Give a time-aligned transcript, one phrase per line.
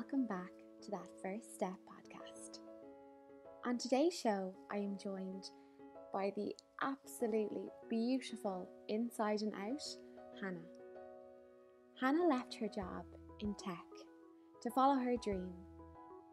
[0.00, 0.50] welcome back
[0.82, 2.60] to that First Step podcast.
[3.66, 5.44] On today's show, I am joined
[6.10, 9.82] by the absolutely beautiful inside and out
[10.40, 10.56] Hannah.
[12.00, 13.04] Hannah left her job
[13.40, 13.84] in tech
[14.62, 15.52] to follow her dream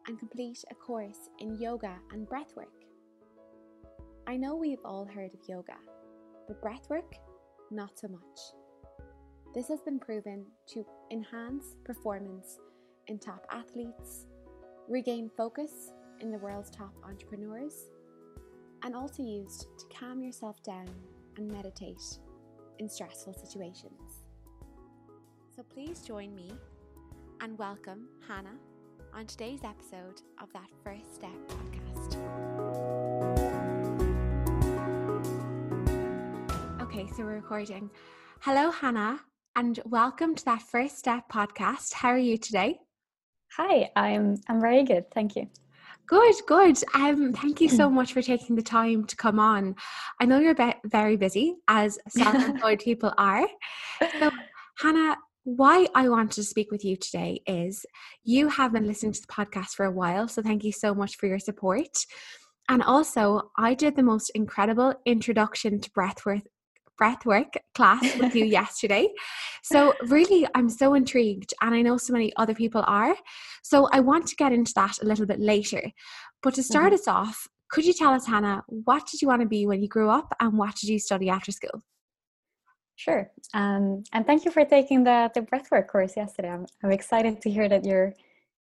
[0.07, 2.71] and complete a course in yoga and breathwork.
[4.27, 5.75] I know we've all heard of yoga,
[6.47, 7.15] but breathwork,
[7.69, 8.39] not so much.
[9.53, 12.59] This has been proven to enhance performance
[13.07, 14.25] in top athletes,
[14.87, 17.89] regain focus in the world's top entrepreneurs,
[18.83, 20.87] and also used to calm yourself down
[21.37, 22.01] and meditate
[22.79, 24.25] in stressful situations.
[25.55, 26.51] So please join me
[27.41, 28.57] and welcome Hannah
[29.13, 32.17] on today's episode of that First Step podcast.
[36.81, 37.89] Okay, so we're recording.
[38.41, 39.21] Hello, Hannah,
[39.55, 41.93] and welcome to that First Step podcast.
[41.93, 42.79] How are you today?
[43.55, 45.09] Hi, I'm I'm very good.
[45.11, 45.47] Thank you.
[46.07, 46.81] Good, good.
[46.93, 49.75] Um, thank you so much for taking the time to come on.
[50.21, 53.45] I know you're be- very busy, as self-employed people are.
[54.19, 54.29] So,
[54.79, 57.85] Hannah, why I wanted to speak with you today is
[58.23, 61.17] you have been listening to the podcast for a while, so thank you so much
[61.17, 62.05] for your support.
[62.69, 66.43] And also, I did the most incredible introduction to breathwork
[67.01, 69.09] breathwork class with you yesterday.
[69.63, 73.15] So, really, I'm so intrigued, and I know so many other people are.
[73.63, 75.91] So, I want to get into that a little bit later.
[76.43, 76.95] But to start mm-hmm.
[76.95, 79.87] us off, could you tell us, Hannah, what did you want to be when you
[79.87, 81.83] grew up, and what did you study after school?
[82.97, 83.29] Sure.
[83.53, 86.49] Um, and thank you for taking the, the breathwork course yesterday.
[86.49, 88.13] I'm, I'm excited to hear that you're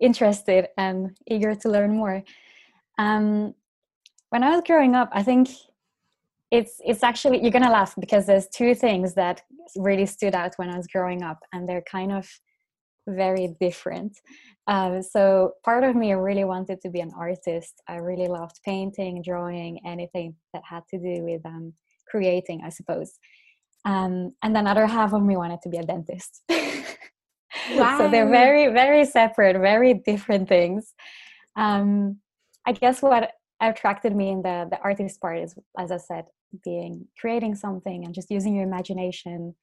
[0.01, 2.23] interested and eager to learn more.
[2.97, 3.53] Um,
[4.29, 5.49] when I was growing up, I think
[6.51, 9.41] it's it's actually you're gonna laugh because there's two things that
[9.75, 12.27] really stood out when I was growing up, and they're kind of
[13.07, 14.17] very different.
[14.67, 17.81] Um, so part of me really wanted to be an artist.
[17.87, 21.73] I really loved painting, drawing, anything that had to do with um,
[22.09, 23.13] creating, I suppose.
[23.85, 26.41] Um, and another half of me wanted to be a dentist.
[26.49, 27.97] wow.
[27.97, 30.93] so they're very, very separate, very different things.
[31.55, 32.17] Um,
[32.65, 33.31] I guess what
[33.61, 36.25] attracted me in the the artist part is, as I said,
[36.63, 39.55] being creating something and just using your imagination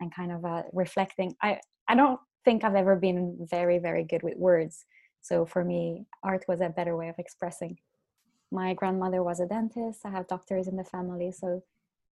[0.00, 1.34] and kind of uh, reflecting.
[1.42, 4.84] I i don't think i've ever been very very good with words.
[5.20, 7.78] So for me art was a better way of expressing.
[8.50, 10.00] My grandmother was a dentist.
[10.04, 11.32] I have doctors in the family.
[11.32, 11.62] So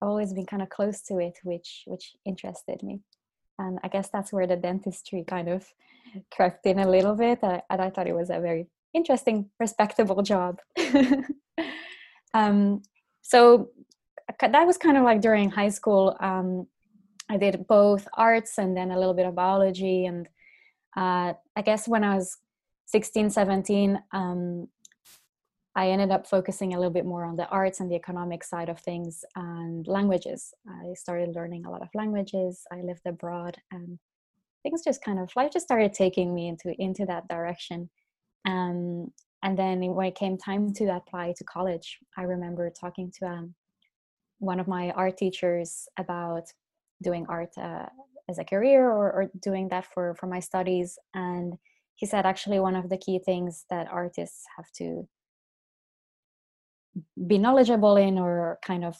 [0.01, 3.01] i've always been kind of close to it which which interested me.
[3.59, 5.65] And i guess that's where the dentistry kind of
[6.35, 7.39] crept in a little bit.
[7.43, 10.59] And i thought it was a very interesting respectable job.
[12.35, 12.83] Um,
[13.21, 13.69] so
[14.39, 16.15] that was kind of like during high school.
[16.19, 16.67] Um,
[17.29, 20.05] I did both arts and then a little bit of biology.
[20.05, 20.27] And
[20.95, 22.37] uh, I guess when I was
[22.87, 24.67] 16, 17, um,
[25.75, 28.69] I ended up focusing a little bit more on the arts and the economic side
[28.69, 30.53] of things and languages.
[30.67, 32.61] I started learning a lot of languages.
[32.71, 33.99] I lived abroad and
[34.63, 37.89] things just kind of life just started taking me into into that direction.
[38.47, 39.11] Um,
[39.43, 43.55] and then when it came time to apply to college, I remember talking to um,
[44.39, 46.43] one of my art teachers about
[47.01, 47.85] doing art uh,
[48.29, 51.53] as a career or, or doing that for for my studies and
[51.95, 55.07] he said actually one of the key things that artists have to
[57.27, 58.97] be knowledgeable in or kind of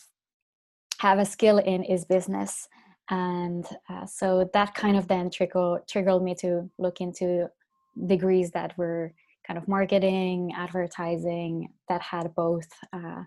[1.00, 2.68] have a skill in is business.
[3.10, 7.48] And uh, so that kind of then trickle triggered me to look into
[8.08, 9.14] degrees that were
[9.46, 13.24] kind of marketing advertising that had both uh,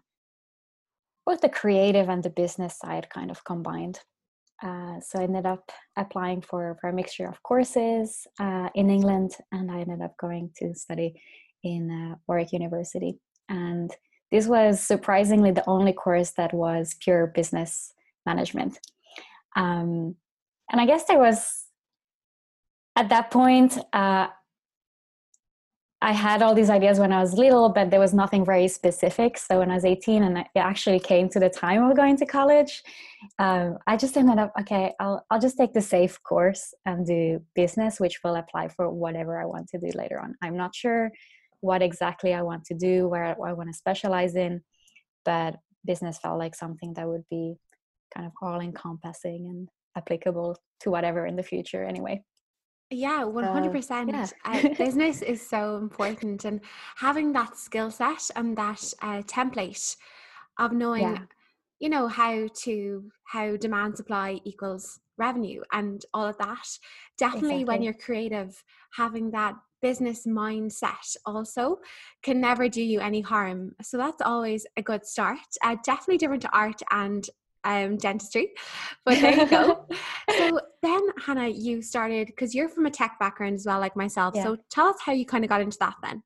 [1.28, 4.00] both the creative and the business side kind of combined.
[4.62, 9.32] Uh, so I ended up applying for, for a mixture of courses uh, in England,
[9.52, 11.20] and I ended up going to study
[11.62, 13.18] in uh, Warwick University.
[13.50, 13.90] And
[14.32, 17.92] this was surprisingly the only course that was pure business
[18.24, 18.80] management.
[19.54, 20.16] Um,
[20.70, 21.66] and I guess there was,
[22.96, 24.28] at that point, uh,
[26.00, 29.36] I had all these ideas when I was little, but there was nothing very specific.
[29.36, 32.26] So when I was 18 and it actually came to the time of going to
[32.26, 32.84] college,
[33.40, 37.42] um, I just ended up, okay, I'll, I'll just take the safe course and do
[37.56, 40.36] business, which will apply for whatever I want to do later on.
[40.40, 41.10] I'm not sure
[41.60, 44.62] what exactly I want to do, where I want to specialize in,
[45.24, 47.56] but business felt like something that would be
[48.14, 52.22] kind of all encompassing and applicable to whatever in the future anyway.
[52.90, 54.10] Yeah, 100%.
[54.10, 54.26] yeah.
[54.44, 56.60] uh, business is so important, and
[56.96, 59.96] having that skill set and that uh, template
[60.58, 61.18] of knowing yeah.
[61.78, 66.78] you know how to how demand supply equals revenue and all of that
[67.16, 67.64] definitely exactly.
[67.64, 68.62] when you're creative
[68.92, 71.78] having that business mindset also
[72.22, 76.42] can never do you any harm so that's always a good start uh, definitely different
[76.42, 77.30] to art and
[77.68, 78.50] um, dentistry
[79.04, 79.86] but there you go
[80.36, 84.34] so then hannah you started because you're from a tech background as well like myself
[84.34, 84.42] yeah.
[84.42, 86.22] so tell us how you kind of got into that then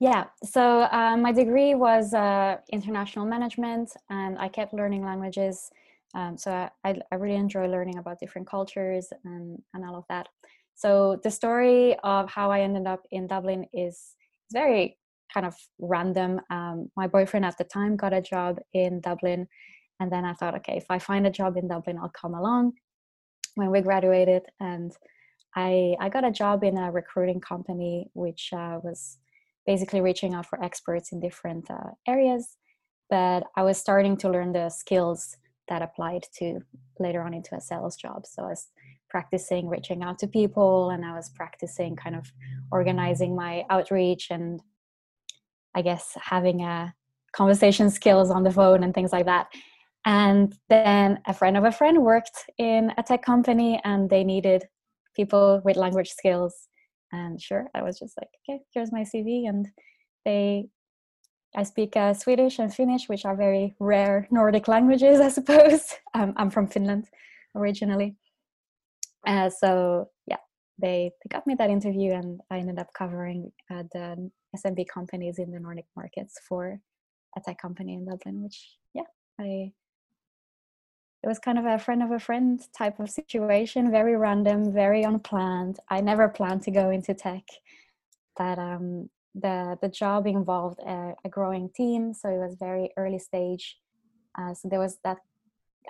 [0.00, 5.70] yeah, so uh, my degree was uh, international management, and I kept learning languages.
[6.14, 6.52] Um, so
[6.84, 10.28] I, I, really enjoy learning about different cultures and, and all of that.
[10.74, 14.14] So the story of how I ended up in Dublin is
[14.50, 14.96] very
[15.34, 16.40] kind of random.
[16.48, 19.48] Um, my boyfriend at the time got a job in Dublin,
[20.00, 22.72] and then I thought, okay, if I find a job in Dublin, I'll come along.
[23.54, 24.92] When we graduated, and
[25.56, 29.18] I I got a job in a recruiting company, which uh, was
[29.66, 32.56] basically reaching out for experts in different uh, areas.
[33.10, 35.36] But I was starting to learn the skills
[35.68, 36.60] that applied to
[36.98, 38.26] later on into a sales job.
[38.26, 38.68] So I was
[39.08, 42.30] practicing reaching out to people and I was practicing kind of
[42.70, 44.60] organizing my outreach and
[45.74, 46.88] I guess having a uh,
[47.32, 49.48] conversation skills on the phone and things like that.
[50.04, 54.64] And then a friend of a friend worked in a tech company and they needed
[55.14, 56.68] people with language skills.
[57.12, 59.66] And sure i was just like okay here's my cv and
[60.26, 60.68] they
[61.56, 65.94] i speak uh, swedish and finnish which are very rare nordic languages i suppose.
[66.14, 67.08] Um, i'm from finland
[67.54, 68.16] originally.
[69.26, 70.36] Uh, so yeah
[70.80, 75.38] they, they got me that interview and i ended up covering uh, the smb companies
[75.38, 76.78] in the nordic markets for
[77.36, 79.08] a tech company in dublin which yeah
[79.40, 79.72] i
[81.22, 85.02] it was kind of a friend of a friend type of situation very random very
[85.02, 85.78] unplanned.
[85.88, 87.44] I never planned to go into tech
[88.36, 93.18] but um, the the job involved a, a, growing team so it was very early
[93.18, 93.78] stage.
[94.38, 95.18] Uh, so there was that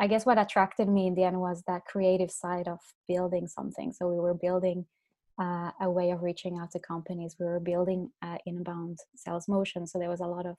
[0.01, 3.93] i guess what attracted me in the end was that creative side of building something.
[3.93, 4.87] So we were building
[5.41, 7.37] uh, a way of reaching out to companies.
[7.39, 9.87] We were building uh, inbound sales motion.
[9.87, 10.57] So there was a lot of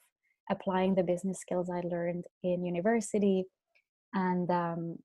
[0.49, 3.45] applying the business skills i learned in university
[4.13, 4.99] and um,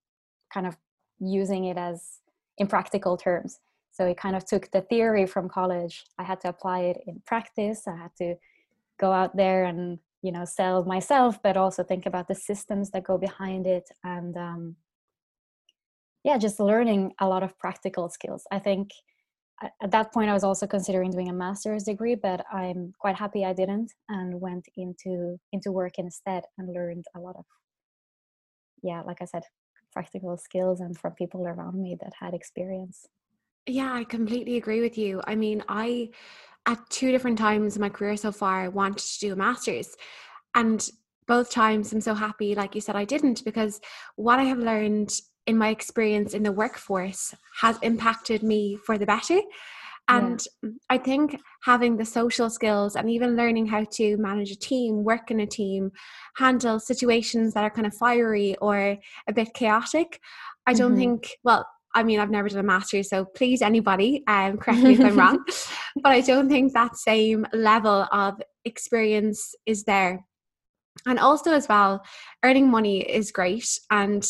[0.52, 0.76] kind of
[1.20, 2.20] using it as
[2.58, 3.60] in practical terms.
[3.92, 6.04] So it kind of took the theory from college.
[6.18, 7.86] I had to apply it in practice.
[7.86, 8.34] I had to
[8.98, 13.04] go out there and you know sell myself, but also think about the systems that
[13.04, 14.76] go behind it, and um,
[16.24, 18.44] yeah, just learning a lot of practical skills.
[18.50, 18.90] I think
[19.82, 23.44] at that point I was also considering doing a master's degree, but I'm quite happy
[23.44, 27.44] I didn't and went into into work instead and learned a lot of
[28.84, 29.42] yeah, like I said,
[29.92, 33.06] practical skills and from people around me that had experience.
[33.66, 35.22] Yeah, I completely agree with you.
[35.26, 36.10] I mean, I
[36.66, 39.94] at two different times in my career so far I wanted to do a master's
[40.54, 40.88] and
[41.26, 43.80] both times I'm so happy like you said I didn't because
[44.16, 45.12] what I have learned
[45.46, 49.40] in my experience in the workforce has impacted me for the better
[50.08, 50.70] and yeah.
[50.90, 55.30] I think having the social skills and even learning how to manage a team, work
[55.30, 55.92] in a team,
[56.36, 58.98] handle situations that are kind of fiery or
[59.28, 60.20] a bit chaotic,
[60.66, 60.98] I don't mm-hmm.
[61.00, 64.94] think, well, I mean, I've never done a master's, so please, anybody, um, correct me
[64.94, 65.44] if I'm wrong,
[66.02, 70.24] but I don't think that same level of experience is there.
[71.06, 72.04] And also, as well,
[72.44, 73.78] earning money is great.
[73.90, 74.24] And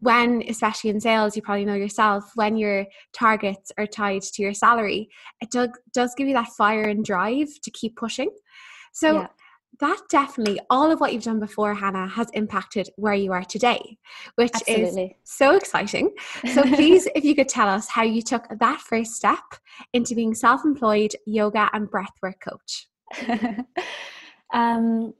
[0.00, 4.54] when especially in sales you probably know yourself when your targets are tied to your
[4.54, 5.08] salary
[5.40, 8.30] it does, does give you that fire and drive to keep pushing
[8.92, 9.26] so yeah.
[9.80, 13.98] that definitely all of what you've done before hannah has impacted where you are today
[14.36, 15.04] which Absolutely.
[15.04, 16.10] is so exciting
[16.52, 19.38] so please if you could tell us how you took that first step
[19.92, 22.88] into being self-employed yoga and breathwork coach
[24.54, 25.12] um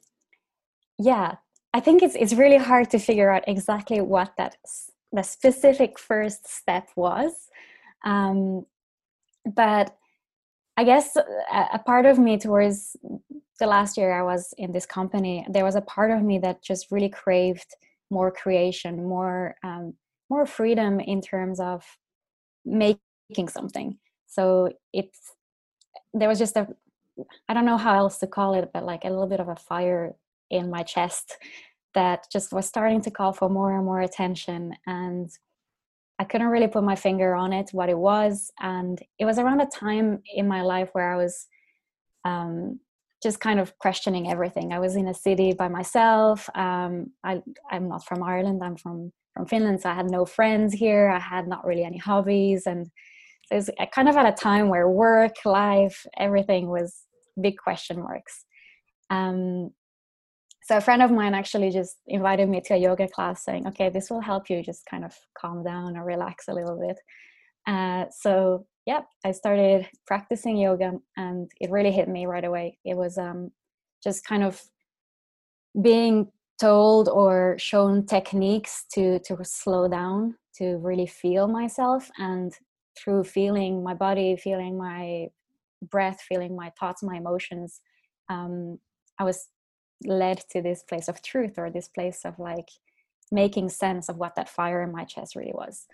[0.99, 1.35] yeah
[1.75, 4.57] I think it's it's really hard to figure out exactly what that
[5.13, 7.33] the specific first step was,
[8.05, 8.67] um,
[9.45, 9.97] but
[10.77, 12.97] I guess a, a part of me towards
[13.59, 16.63] the last year I was in this company, there was a part of me that
[16.63, 17.75] just really craved
[18.11, 19.95] more creation, more um,
[20.31, 21.85] more freedom in terms of
[22.65, 23.99] making something.
[24.27, 25.35] So it's
[26.15, 26.69] there was just a
[27.49, 29.57] I don't know how else to call it, but like a little bit of a
[29.57, 30.15] fire
[30.51, 31.37] in my chest
[31.95, 35.31] that just was starting to call for more and more attention and
[36.19, 38.51] I couldn't really put my finger on it, what it was.
[38.61, 41.47] And it was around a time in my life where I was
[42.25, 42.81] um,
[43.23, 44.73] just kind of questioning everything.
[44.73, 46.49] I was in a city by myself.
[46.57, 47.41] Um, I,
[47.71, 49.81] I'm not from Ireland, I'm from, from Finland.
[49.81, 51.09] So I had no friends here.
[51.09, 52.67] I had not really any hobbies.
[52.67, 52.87] And
[53.47, 57.05] so it was kind of at a time where work, life, everything was
[57.41, 58.45] big question marks.
[59.11, 59.71] Um,
[60.69, 63.89] so a friend of mine actually just invited me to a yoga class saying okay
[63.89, 66.99] this will help you just kind of calm down or relax a little bit.
[67.67, 72.79] Uh, so yeah i started practicing yoga and it really hit me right away.
[72.85, 73.51] It was um,
[74.03, 74.61] just kind of
[75.81, 82.53] being told or shown techniques to to slow down to really feel myself and
[82.99, 85.29] through feeling my body feeling my
[85.83, 87.81] breath feeling my thoughts my emotions
[88.29, 88.79] um,
[89.21, 89.47] i was
[90.05, 92.69] led to this place of truth or this place of like
[93.31, 95.87] making sense of what that fire in my chest really was.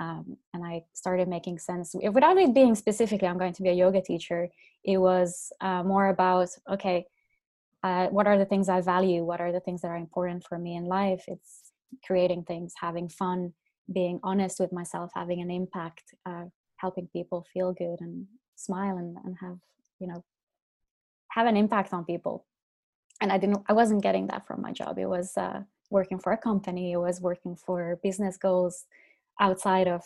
[0.00, 3.72] Um, and i started making sense without it being specifically i'm going to be a
[3.72, 4.48] yoga teacher
[4.84, 7.04] it was uh, more about okay
[7.82, 9.24] uh, what are the things i value?
[9.24, 11.24] What are the things that are important for me in life?
[11.28, 11.72] It's
[12.04, 13.52] creating things having fun
[13.92, 16.44] being honest with myself having an impact uh,
[16.76, 19.56] helping people feel good and smile and, and have
[19.98, 20.22] you know
[21.30, 22.44] have an impact on people
[23.20, 24.98] and i didn't i wasn't getting that from my job.
[24.98, 26.92] It was uh, working for a company.
[26.92, 28.84] It was working for business goals
[29.40, 30.04] outside of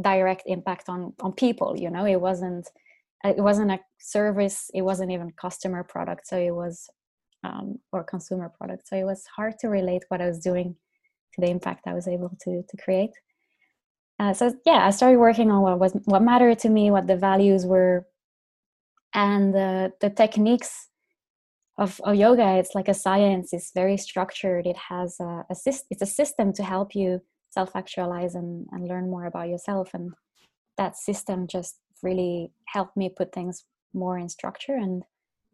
[0.00, 2.06] direct impact on on people you know?
[2.06, 2.68] It wasn't
[3.24, 4.70] it wasn't a service.
[4.74, 6.26] It wasn't even customer product.
[6.26, 6.90] So it was
[7.42, 8.88] um, or consumer product.
[8.88, 10.76] So it was hard to relate what i was doing
[11.34, 13.10] to the impact i was able to to create.
[14.20, 17.16] Uh, so yeah i started working on what was what mattered to me what the
[17.16, 18.06] values were
[19.12, 20.88] and the the techniques
[21.76, 25.56] of, of yoga it's like a science it's very structured it has a, a
[25.90, 30.12] it's a system to help you self-actualize and, and learn more about yourself and
[30.76, 35.04] that system just really helped me put things more in structure and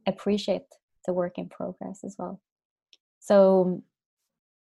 [0.06, 0.62] appreciate
[1.06, 2.40] the work in progress as well.
[3.20, 3.82] So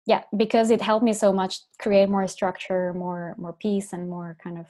[0.09, 4.37] yeah because it helped me so much create more structure more more peace and more
[4.43, 4.67] kind of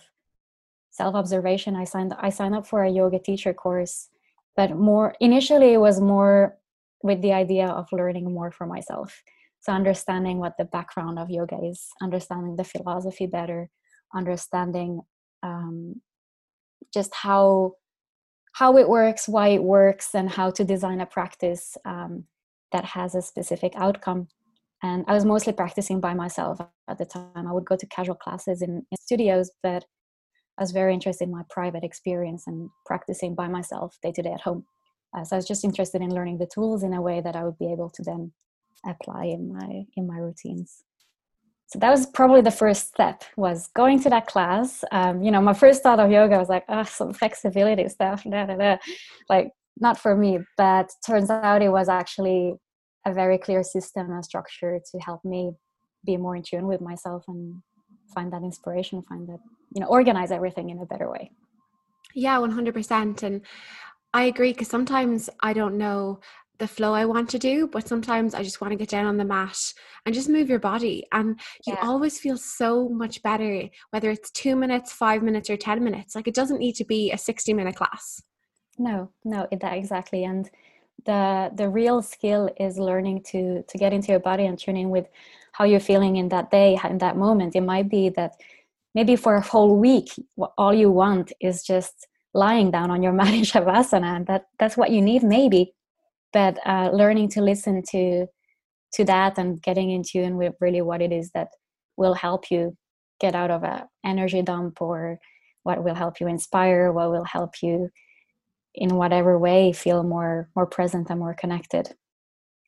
[0.91, 4.09] self observation i signed i signed up for a yoga teacher course
[4.57, 6.57] but more initially it was more
[7.03, 9.23] with the idea of learning more for myself.
[9.61, 13.71] So understanding what the background of yoga is understanding the philosophy better
[14.15, 15.01] understanding
[15.43, 16.01] um,
[16.93, 17.73] just how
[18.55, 22.25] how it works why it works and how to design a practice um,
[22.73, 24.29] that has a specific outcome.
[24.83, 27.47] And i was mostly practicing by myself at the time.
[27.49, 29.85] I would go to casual classes in, in studios but
[30.59, 34.33] i was very interested in my private experience and practicing by myself day to day
[34.33, 34.65] at home
[35.17, 37.45] uh, so i was just interested in learning the tools in a way that i
[37.45, 38.33] would be able to then
[38.87, 40.85] apply in my in my routines.
[41.67, 44.85] So that was probably the first step was going to that class.
[44.91, 48.47] Um, you know my first thought of yoga was like oh some flexibility stuff da,
[48.47, 48.77] da, da.
[49.29, 49.51] like
[49.81, 52.55] not for me but turns out it was actually
[53.07, 55.53] a very clear system and structure to help me
[56.05, 57.55] be more in tune with myself and
[58.15, 59.39] find that inspiration find that
[59.75, 61.31] you know organize everything in a better way.
[62.15, 63.43] Yeah 100% and
[64.15, 66.21] i agree because sometimes i don't know
[66.59, 69.17] the flow I want to do, but sometimes I just want to get down on
[69.17, 69.59] the mat
[70.05, 71.07] and just move your body.
[71.13, 71.87] And you yeah.
[71.87, 76.15] always feel so much better, whether it's two minutes, five minutes, or 10 minutes.
[76.15, 78.21] Like it doesn't need to be a 60 minute class.
[78.77, 80.25] No, no, that exactly.
[80.25, 80.51] And
[81.05, 84.91] the the real skill is learning to to get into your body and tune in
[84.91, 85.07] with
[85.53, 88.33] how you're feeling in that day in that moment it might be that
[88.97, 90.11] maybe for a whole week
[90.57, 94.91] all you want is just lying down on your mat in shavasana that that's what
[94.91, 95.73] you need maybe
[96.33, 98.27] but uh, learning to listen to
[98.93, 101.49] to that and getting in tune with really what it is that
[101.97, 102.77] will help you
[103.21, 105.19] get out of a energy dump or
[105.65, 107.89] what will help you inspire what will help you
[108.75, 111.95] in whatever way feel more more present and more connected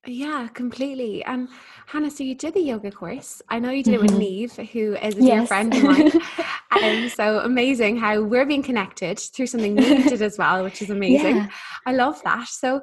[0.06, 1.48] yeah completely and
[1.86, 4.06] hannah so you did the yoga course i know you did mm-hmm.
[4.06, 5.26] it with neve who is a yes.
[5.26, 6.10] dear friend of mine
[6.82, 10.90] and so amazing how we're being connected through something neve did as well which is
[10.90, 11.48] amazing yeah.
[11.86, 12.80] i love that so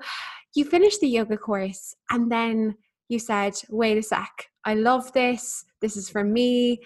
[0.54, 2.76] you finished the yoga course and then
[3.10, 6.80] you said wait a sec i love this this is for me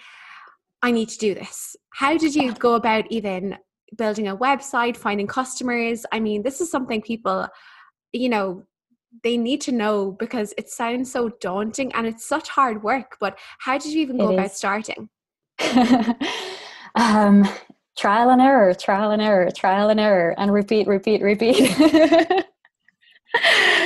[0.81, 3.57] i need to do this how did you go about even
[3.97, 6.05] building a website, finding customers.
[6.11, 7.47] I mean, this is something people,
[8.13, 8.63] you know,
[9.23, 13.17] they need to know because it sounds so daunting and it's such hard work.
[13.19, 15.09] But how did you even go about starting?
[16.95, 17.47] um,
[17.97, 21.67] trial and error, trial and error, trial and error, and repeat, repeat, repeat.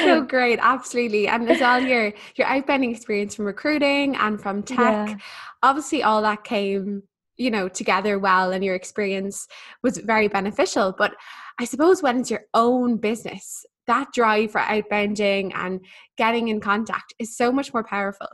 [0.04, 5.10] so great absolutely and as all your your outbounding experience from recruiting and from tech
[5.10, 5.16] yeah.
[5.62, 7.04] obviously all that came
[7.38, 9.48] you know together well and your experience
[9.84, 11.14] was very beneficial but
[11.60, 15.82] i suppose when it's your own business that drive for outbounding and
[16.18, 18.28] getting in contact is so much more powerful.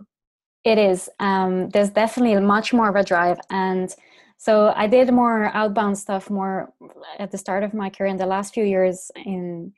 [0.63, 1.09] It is.
[1.19, 3.39] Um, there's definitely much more of a drive.
[3.49, 3.93] And
[4.41, 6.73] so i did more outbound stuff more
[7.19, 8.09] at the start of my career.
[8.09, 9.71] In the last few years in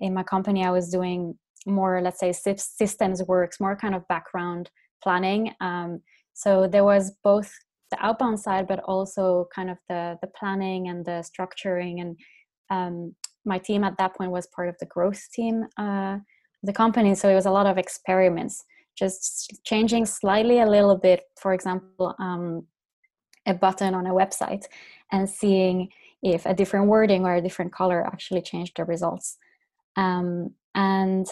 [0.00, 4.70] in my company i was doing more let's say systems works more kind of background
[5.02, 5.54] planning.
[5.60, 6.00] Um,
[6.34, 7.50] so there was both
[7.92, 12.16] the outbound side but also kind of the the planning and the structuring and
[12.70, 13.14] um,
[13.48, 16.18] my team at that point was part of the growth team uh,
[16.62, 17.14] the company.
[17.14, 18.64] So it was a lot of experiments
[18.96, 22.66] just changing slightly a little bit for example um,
[23.46, 24.64] a button on a website
[25.12, 25.88] and seeing
[26.22, 29.38] if a different wording or a different color actually changed the results.
[29.96, 31.26] Um, and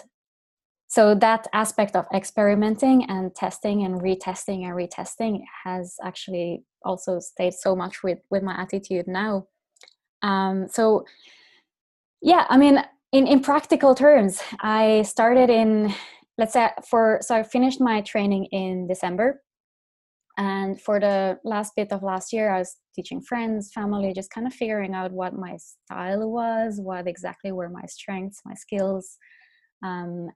[0.88, 7.54] so that aspect of experimenting and testing and retesting and retesting has actually also stayed
[7.54, 9.46] so much with with my attitude now.
[10.22, 11.04] Um, so
[12.26, 15.94] yeah i mean in in practical terms i started in
[16.36, 19.40] let's say for so i finished my training in december.
[20.38, 24.46] And for the last bit of last year i was teaching friends family just kind
[24.46, 29.16] of figuring out what my style was what exactly were my strengths my skills
[29.82, 30.28] um,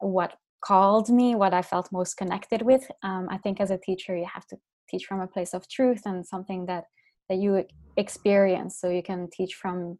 [0.00, 0.32] what
[0.64, 2.84] called me what i felt most connected with.
[3.04, 4.56] Um, i think as a teacher you have to
[4.90, 6.84] teach from a place of truth and something that
[7.28, 7.64] that you
[7.96, 8.80] experience.
[8.80, 9.98] So you can teach from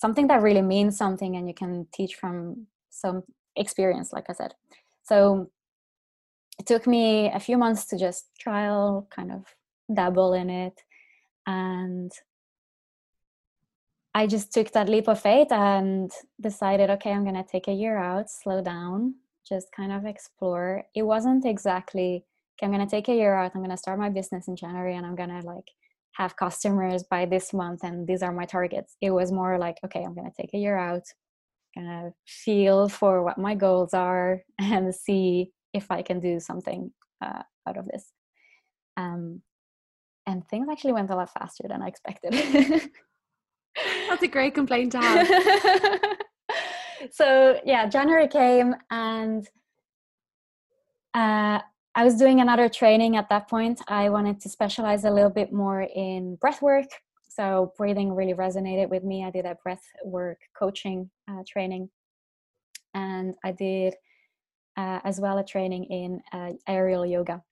[0.00, 3.22] something that really means something and you can teach from some
[3.56, 4.54] experience like i said.
[5.02, 5.50] So
[6.58, 9.44] it took me a few months to just trial kind of
[9.92, 10.80] dabble in it
[11.46, 12.12] and
[14.14, 17.72] i just took that leap of faith and decided okay i'm going to take a
[17.72, 19.14] year out slow down
[19.48, 20.84] just kind of explore.
[20.94, 23.98] It wasn't exactly okay i'm going to take a year out i'm going to start
[23.98, 25.70] my business in january and i'm going to like
[26.12, 28.96] have customers by this month and these are my targets.
[29.00, 31.04] It was more like okay i'm going to take a year out
[31.74, 36.90] gonna feel for what my goals are and see if i can do something
[37.24, 38.12] uh, out of this.
[38.96, 39.42] Um,
[40.26, 42.32] and things actually went a lot faster than i expected.
[44.08, 46.00] That's a great complaint to have.
[47.12, 49.48] So yeah january came and
[51.14, 51.60] uh,
[51.94, 53.80] I was doing another training at that point.
[53.88, 56.86] I wanted to specialize a little bit more in breath work.
[57.28, 59.24] So breathing really resonated with me.
[59.24, 61.90] I did a breath work coaching uh, training.
[62.94, 63.94] And I did
[64.76, 67.42] uh, as well a training in uh, aerial yoga.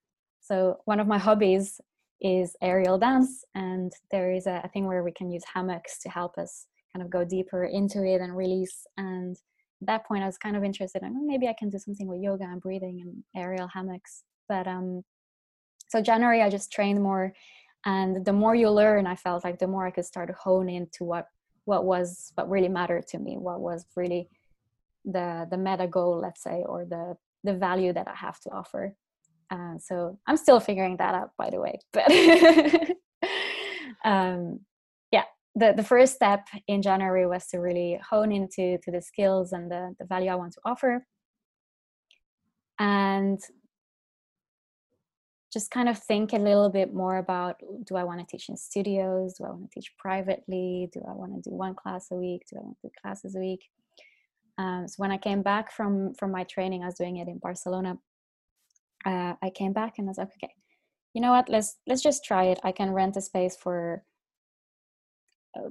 [0.40, 1.80] So one of my hobbies
[2.20, 3.44] is aerial dance.
[3.56, 7.04] And there is a, a thing where we can use hammocks to help us kind
[7.04, 8.86] of go deeper into it and release.
[8.96, 9.36] And
[9.82, 12.06] at that point, I was kind of interested in oh, maybe I can do something
[12.06, 15.02] with yoga and breathing and aerial hammocks but um
[15.88, 17.32] so january i just trained more
[17.84, 20.68] and the more you learn i felt like the more i could start to hone
[20.68, 21.26] into what
[21.64, 24.28] what was what really mattered to me what was really
[25.04, 28.94] the the meta goal let's say or the the value that i have to offer.
[29.50, 32.10] Uh, so i'm still figuring that out by the way but
[34.04, 34.60] um
[35.10, 39.52] yeah the the first step in january was to really hone into to the skills
[39.52, 41.06] and the, the value i want to offer.
[42.78, 43.40] And
[45.52, 48.56] just kind of think a little bit more about do I want to teach in
[48.56, 49.34] studios?
[49.34, 50.90] Do I want to teach privately?
[50.92, 52.42] Do I want to do one class a week?
[52.50, 53.70] Do I want to do classes a week?
[54.58, 57.38] Um, so when I came back from from my training, I was doing it in
[57.38, 57.98] Barcelona.
[59.06, 60.52] Uh, I came back and I was like, okay,
[61.14, 61.48] you know what?
[61.48, 62.60] Let's let's just try it.
[62.62, 64.04] I can rent a space for
[65.56, 65.70] uh,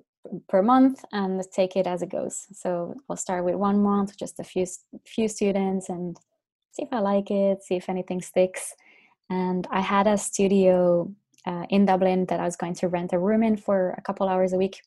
[0.49, 2.47] per month and let's take it as it goes.
[2.51, 4.65] So I'll start with one month, just a few
[5.05, 6.17] few students, and
[6.71, 8.73] see if I like it, see if anything sticks
[9.29, 11.11] and I had a studio
[11.45, 14.27] uh, in Dublin that I was going to rent a room in for a couple
[14.27, 14.81] hours a week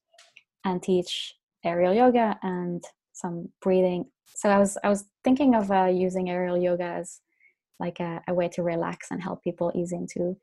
[0.64, 4.07] and teach aerial yoga and some breathing.
[4.26, 7.20] So I was I was thinking of uh, using aerial yoga as
[7.79, 10.37] like a, a way to relax and help people ease into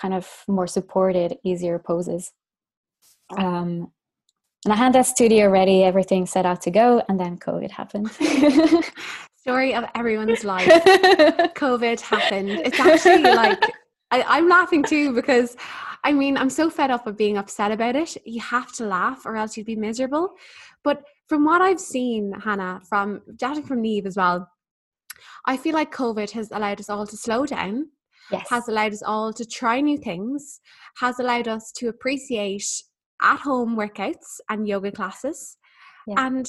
[0.00, 2.32] kind of more supported, easier poses.
[3.36, 3.92] Um,
[4.64, 8.10] and I had that studio ready, everything set out to go, and then COVID happened.
[9.46, 10.66] story of everyone's life.
[11.54, 12.50] COVID happened.
[12.50, 13.62] It's actually like
[14.10, 15.56] I, am laughing too because
[16.02, 18.16] I mean I'm so fed up of being upset about it.
[18.24, 20.34] You have to laugh or else you'd be miserable.
[20.82, 24.48] But from what I've seen, Hannah, from chatting from Neve as well,
[25.44, 27.90] I feel like COVID has allowed us all to slow down.
[28.32, 28.48] Yes.
[28.50, 30.60] Has allowed us all to try new things,
[30.96, 32.66] has allowed us to appreciate
[33.22, 35.56] at home workouts and yoga classes.
[36.08, 36.26] Yeah.
[36.26, 36.48] And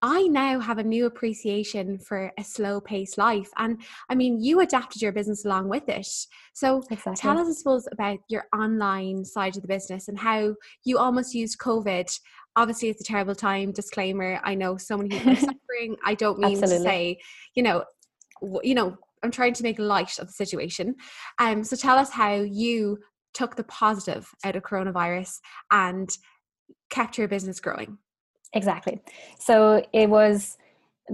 [0.00, 3.48] I now have a new appreciation for a slow paced life.
[3.56, 6.06] And I mean, you adapted your business along with it.
[6.54, 7.16] So exactly.
[7.16, 11.34] tell us, I suppose, about your online side of the business and how you almost
[11.34, 12.16] used COVID.
[12.54, 13.72] Obviously, it's a terrible time.
[13.72, 15.96] Disclaimer: I know so many people are suffering.
[16.04, 16.78] I don't mean Absolutely.
[16.78, 17.18] to say,
[17.54, 17.84] you know,
[18.62, 20.94] you know, I'm trying to make light of the situation.
[21.38, 22.98] Um, so tell us how you
[23.34, 25.38] took the positive out of coronavirus
[25.70, 26.10] and
[26.90, 27.98] kept your business growing.
[28.54, 29.00] Exactly.
[29.38, 30.56] So it was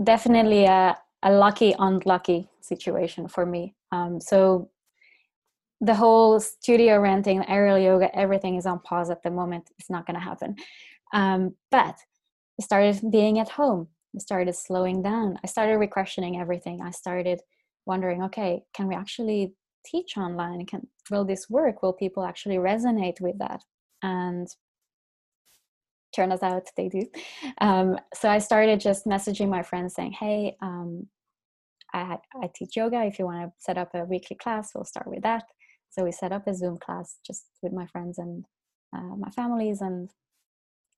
[0.02, 3.74] definitely a, a lucky unlucky situation for me.
[3.92, 4.70] Um, so
[5.80, 9.70] the whole studio renting aerial yoga everything is on pause at the moment.
[9.78, 10.56] It's not going to happen.
[11.12, 11.96] Um, but
[12.58, 13.88] i started being at home.
[14.14, 15.38] I started slowing down.
[15.42, 16.80] I started re-questioning everything.
[16.82, 17.40] I started
[17.86, 20.64] wondering okay can we actually teach online?
[20.66, 21.82] Can will this work?
[21.82, 23.62] Will people actually resonate with that?
[24.02, 24.48] And
[26.14, 27.06] turns out they do.
[27.60, 31.08] Um, so i started just messaging my friends saying hey um,
[31.92, 33.04] I, I teach yoga.
[33.04, 35.44] If you want to set up a weekly class we'll start with that.
[35.90, 38.44] So we set up a zoom class just with my friends and
[38.94, 40.10] uh, my families and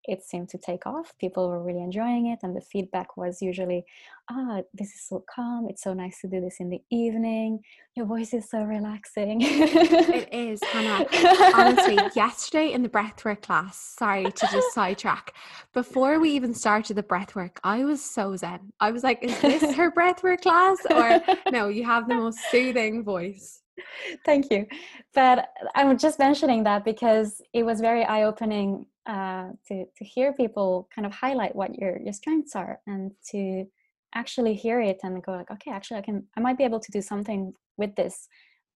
[0.08, 1.14] it seemed to take off.
[1.20, 3.86] People were really enjoying it, and the feedback was usually,
[4.30, 5.68] "Ah, this is so calm.
[5.70, 7.60] It's so nice to do this in the evening.
[7.96, 11.06] Your voice is so relaxing." it is, Hannah.
[11.56, 15.34] Honestly, yesterday in the breathwork class, sorry to just sidetrack.
[15.74, 18.72] Before we even started the breathwork, I was so zen.
[18.80, 21.68] I was like, "Is this her breathwork class, or no?
[21.70, 23.62] You have the most soothing voice."
[24.26, 24.66] Thank you.
[25.14, 30.34] But I'm just mentioning that because it was very eye opening uh, to to hear
[30.34, 33.66] people kind of highlight what your your strengths are and to
[34.16, 36.92] actually hear it and go like okay actually i can i might be able to
[36.92, 38.28] do something with this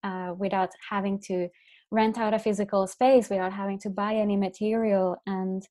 [0.03, 1.47] uh, without having to
[1.91, 5.63] rent out a physical space without having to buy any material and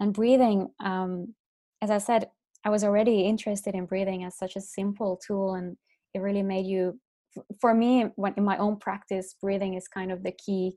[0.00, 1.34] and breathing um,
[1.82, 2.30] as i said
[2.64, 5.76] i was already interested in breathing as such a simple tool and
[6.14, 6.98] it really made you
[7.60, 10.76] for me when in my own practice breathing is kind of the key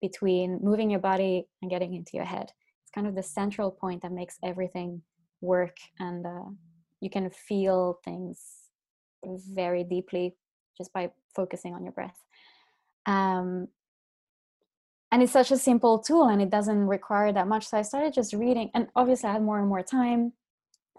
[0.00, 2.50] between moving your body and getting into your head
[2.94, 5.02] kind of the central point that makes everything
[5.40, 6.48] work and uh,
[7.00, 8.40] you can feel things
[9.24, 10.34] very deeply
[10.76, 12.18] just by focusing on your breath.
[13.06, 13.68] Um,
[15.12, 17.66] and it's such a simple tool and it doesn't require that much.
[17.66, 20.32] So i started just reading and obviously i had more and more time.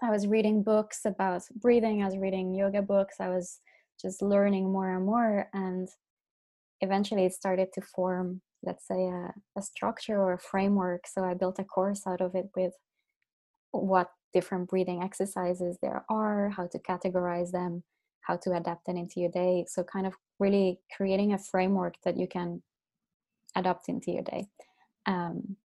[0.02, 3.60] I was reading books about breathing i was reading yoga books i was
[4.00, 5.88] just learning more and more and
[6.82, 11.34] eventually it started to form let's say a, a structure or a framework so i
[11.34, 12.72] built a course out of it with
[13.70, 17.82] what different breathing exercises there are how to categorize them
[18.22, 22.18] how to adapt them into your day so kind of really creating a framework that
[22.18, 22.62] you can
[23.54, 24.46] adapt into your day.
[25.06, 25.56] Um,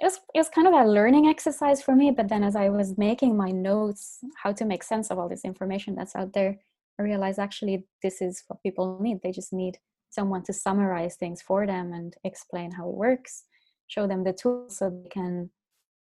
[0.00, 2.68] it was, it was kind of a learning exercise for me but then as i
[2.68, 6.58] was making my notes how to make sense of all this information that's out there
[6.98, 9.20] i realized actually this is what people need.
[9.22, 9.78] They just need
[10.14, 13.44] someone to summarize things for them and explain how it works
[13.86, 15.50] show them the tools so they can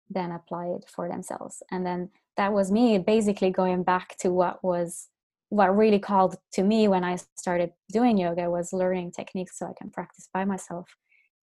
[0.09, 1.63] then apply it for themselves.
[1.73, 5.09] And then that was me basically going back to what was
[5.49, 9.73] what really called to me when i started doing yoga was learning techniques so i
[9.79, 10.97] can practice by myself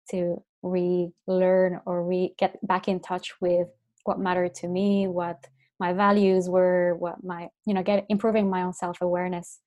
[0.09, 3.67] to relearn or re get back in touch with
[4.03, 5.47] what mattered to me what
[5.79, 9.59] my values were what my you know get improving my own self-awareness.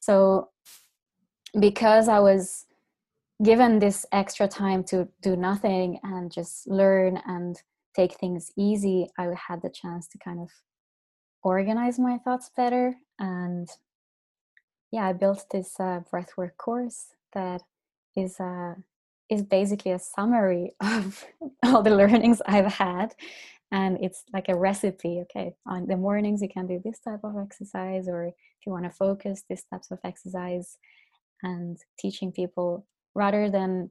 [0.00, 0.50] So
[1.58, 2.66] because I was
[3.42, 7.60] given this extra time to do nothing and just learn and
[7.94, 10.50] take things easy, I had the chance to kind of
[11.42, 12.94] organize my thoughts better.
[13.18, 13.68] And
[14.90, 17.62] yeah, I built this uh, breathwork course that
[18.16, 18.74] is uh,
[19.30, 21.24] is basically a summary of
[21.64, 23.14] all the learnings I've had.
[23.72, 25.22] And it's like a recipe.
[25.22, 28.34] Okay, on the mornings you can do this type of exercise, or if
[28.66, 30.76] you want to focus, this types of exercise
[31.44, 33.90] and teaching people rather than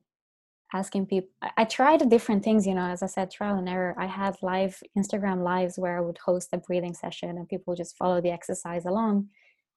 [0.74, 3.96] asking people i tried different things you know as i said trial and error.
[3.98, 7.96] I had live instagram lives where i would host a breathing session and people just
[7.96, 9.30] follow the exercise along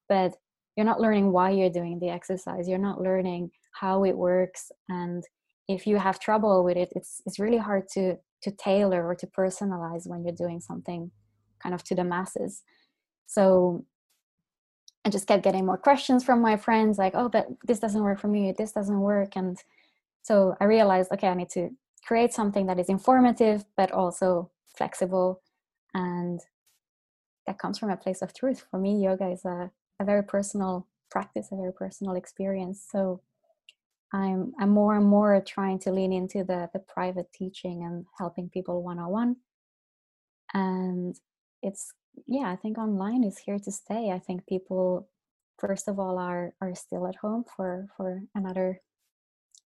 [0.09, 0.33] but
[0.77, 2.69] you're not learning why you're doing the exercise.
[2.69, 5.25] You're not learning how it works and
[5.69, 9.27] if you have trouble with it it's it's really hard to to tailor or to
[9.27, 11.11] personalize when you're doing something
[11.62, 12.62] kind of to the masses.
[13.27, 13.85] So
[15.07, 18.19] I just kept getting more questions from my friends like, oh, but this doesn't work
[18.19, 19.37] for me, this doesn't work.
[19.37, 19.57] And
[20.23, 21.71] so I realized, okay, I need to
[22.05, 25.42] create something that is informative, but also flexible.
[25.95, 26.40] And
[27.47, 28.66] that comes from a place of truth.
[28.69, 32.85] For me, yoga is a, a very personal practice, a very personal experience.
[32.90, 33.21] So
[34.12, 38.49] I'm, I'm more and more trying to lean into the, the private teaching and helping
[38.49, 39.37] people one on one.
[40.53, 41.16] And
[41.62, 41.92] it's
[42.26, 44.11] yeah, I think online is here to stay.
[44.11, 45.09] I think people,
[45.59, 48.81] first of all, are are still at home for for another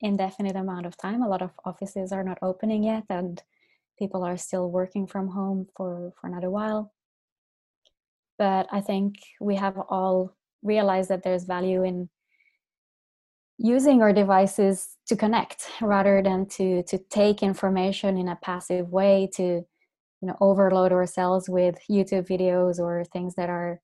[0.01, 1.23] indefinite amount of time.
[1.23, 3.43] A lot of offices are not opening yet, and
[3.99, 6.93] people are still working from home for for another while.
[8.39, 12.09] But I think we have all realized that there's value in
[13.59, 19.29] using our devices to connect rather than to to take information in a passive way
[19.35, 19.67] to
[20.21, 23.81] you know overload ourselves with youtube videos or things that are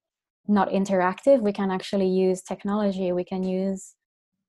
[0.49, 3.13] not interactive, we can actually use technology.
[3.13, 3.95] We can use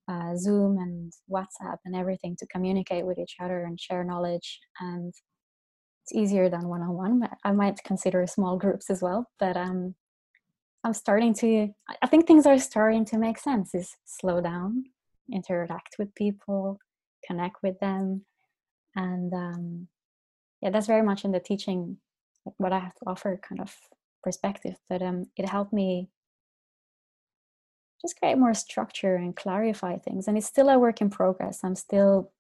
[0.08, 4.60] uh, Zoom and WhatsApp and everything to communicate with each other and share knowledge.
[4.80, 5.14] And
[6.04, 7.30] it's easier than one on one.
[7.44, 9.96] I might consider small groups as well, but um,
[10.84, 11.70] I'm starting to.
[12.02, 13.76] I think things are starting to make sense.
[13.76, 14.86] Is slow down,
[15.32, 16.80] interact with people,
[17.26, 18.24] connect with them,
[18.96, 19.88] and um,
[20.62, 21.98] yeah, that's very much in the teaching
[22.58, 23.76] what I have to offer kind of
[24.24, 24.76] perspective.
[24.90, 26.10] But um, it helped me
[28.02, 30.28] just create more structure and clarify things.
[30.28, 31.60] And it's still a work in progress.
[31.64, 32.32] I'm still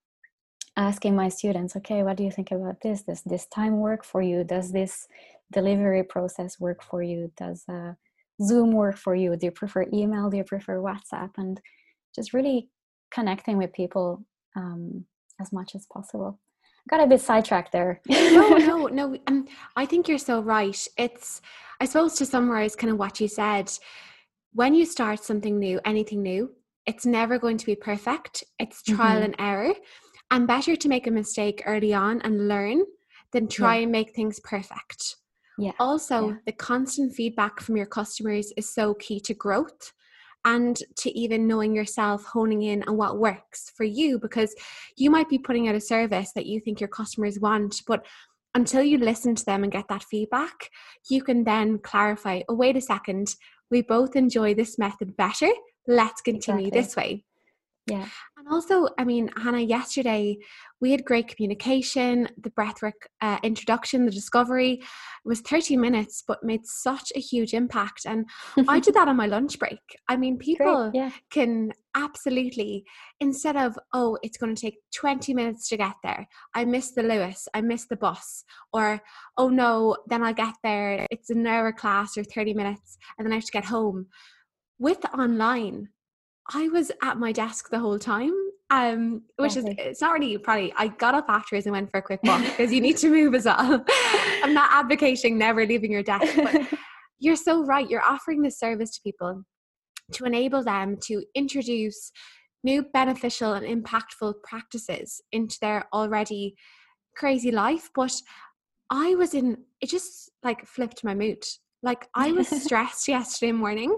[0.76, 3.02] asking my students, okay, what do you think about this?
[3.02, 4.44] Does this time work for you?
[4.44, 5.08] Does this
[5.52, 7.32] delivery process work for you?
[7.38, 7.94] Does uh,
[8.42, 9.36] Zoom work for you?
[9.36, 10.30] Do you prefer email?
[10.30, 11.32] Do you prefer WhatsApp?
[11.38, 11.60] And
[12.16, 12.70] just really
[13.12, 14.24] connecting with people
[14.56, 15.06] um,
[15.42, 16.40] as much as possible.
[16.88, 18.02] Got a bit sidetracked there.
[18.10, 19.18] no, no, no.
[19.28, 20.88] Um, I think you're so right.
[20.98, 21.42] It's,
[21.82, 23.72] I suppose, to summarize kind of what you said,
[24.54, 26.52] when you start something new, anything new,
[26.86, 28.44] it's never going to be perfect.
[28.60, 29.26] It's trial mm-hmm.
[29.26, 29.74] and error.
[30.32, 32.84] And better to make a mistake early on and learn
[33.34, 33.84] than try yeah.
[33.84, 35.16] and make things perfect.
[35.58, 35.72] Yeah.
[35.80, 36.36] Also, yeah.
[36.46, 39.94] the constant feedback from your customers is so key to growth
[40.46, 44.56] and to even knowing yourself, honing in on what works for you because
[44.96, 48.06] you might be putting out a service that you think your customers want, but
[48.56, 50.70] until you listen to them and get that feedback,
[51.10, 53.36] you can then clarify oh, wait a second,
[53.70, 55.50] we both enjoy this method better.
[55.88, 56.82] Let's continue exactly.
[56.82, 57.24] this way.
[57.88, 58.06] Yeah.
[58.38, 60.38] And also, I mean, Hannah, yesterday
[60.82, 62.28] we had great communication.
[62.38, 64.84] The breathwork uh, introduction, the discovery
[65.24, 68.06] was 30 minutes, but made such a huge impact.
[68.06, 68.26] And
[68.68, 69.80] I did that on my lunch break.
[70.08, 71.12] I mean, people yeah.
[71.32, 72.84] can absolutely,
[73.22, 77.04] instead of, oh, it's going to take 20 minutes to get there, I missed the
[77.04, 79.02] Luas, I missed the bus, or,
[79.38, 83.32] oh no, then I'll get there, it's an hour class or 30 minutes, and then
[83.32, 84.08] I have to get home.
[84.78, 85.90] With online,
[86.54, 88.34] I was at my desk the whole time.
[88.70, 92.02] Um, which is it's not really probably I got up afterwards and went for a
[92.02, 93.86] quick walk because you need to move as well.
[94.44, 96.68] I'm not advocating never leaving your desk, but
[97.20, 97.90] you're so right.
[97.90, 99.44] You're offering this service to people
[100.12, 102.12] to enable them to introduce
[102.64, 106.56] new beneficial and impactful practices into their already
[107.16, 107.90] crazy life.
[107.96, 108.14] But
[108.90, 111.44] I was in it just like flipped my mood.
[111.84, 113.98] Like I was stressed yesterday morning.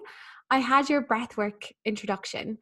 [0.49, 2.57] I had your breathwork introduction.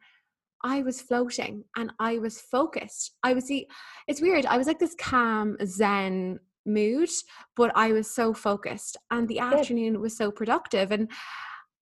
[0.64, 3.12] I was floating and I was focused.
[3.22, 3.66] I was the
[4.06, 4.46] it's weird.
[4.46, 7.08] I was like this calm zen mood,
[7.56, 11.10] but I was so focused and the afternoon was so productive and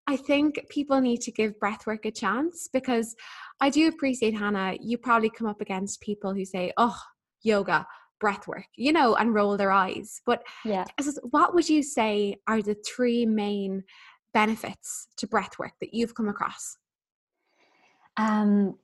[0.07, 3.17] I think people need to give breathwork a chance because
[3.61, 6.97] I do appreciate Hannah, you probably come up against people who say, "Oh,
[7.43, 7.87] yoga,
[8.23, 10.21] breathwork," you know, and roll their eyes.
[10.25, 10.85] But yeah.
[11.31, 13.83] what would you say are the three main
[14.33, 16.77] benefits to breath work that you've come across?
[18.17, 18.77] Um,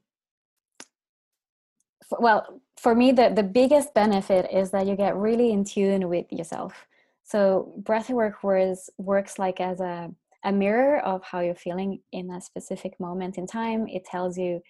[2.09, 6.09] for, well, for me, the, the biggest benefit is that you get really in tune
[6.09, 6.87] with yourself.
[7.24, 10.11] So breathwork works, works like as a,
[10.44, 13.87] a mirror of how you're feeling in a specific moment in time.
[13.88, 14.61] It tells you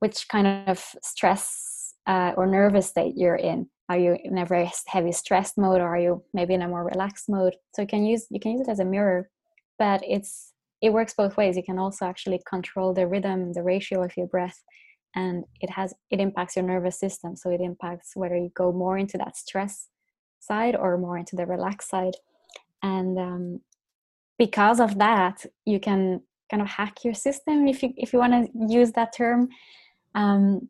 [0.00, 3.68] which kind of stress uh, or nervous state you're in.
[3.88, 6.84] Are you in a very heavy stressed mode, or are you maybe in a more
[6.84, 7.54] relaxed mode?
[7.74, 9.30] So you can use you can use it as a mirror
[9.78, 11.56] but it's it works both ways.
[11.56, 14.62] You can also actually control the rhythm the ratio of your breath
[15.14, 17.36] and it has it impacts your nervous system.
[17.36, 19.88] So it impacts whether you go more into that stress
[20.40, 22.14] side or more into the relaxed side.
[22.82, 23.60] And um,
[24.38, 28.32] because of that you can kind of hack your system if you if you want
[28.32, 29.48] to use that term.
[30.14, 30.68] Um,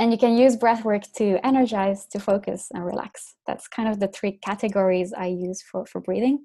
[0.00, 3.36] and you can use breath work to energize to focus and relax.
[3.46, 6.44] That's kind of the three categories i use for for breathing.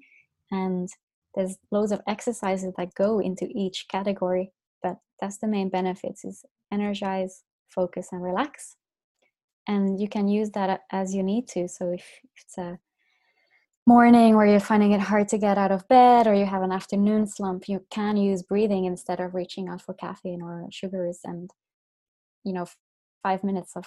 [0.50, 0.88] And
[1.34, 6.44] there's loads of exercises that go into each category but that's the main benefits is
[6.72, 8.76] energize focus and relax.
[9.66, 11.68] And you can use that as you need to.
[11.68, 12.04] So if
[12.36, 12.78] it's a
[13.86, 16.70] morning where you're finding it hard to get out of bed or you have an
[16.70, 21.50] afternoon slump you can use breathing instead of reaching out for caffeine or sugars and
[22.44, 22.66] you know
[23.22, 23.86] five minutes of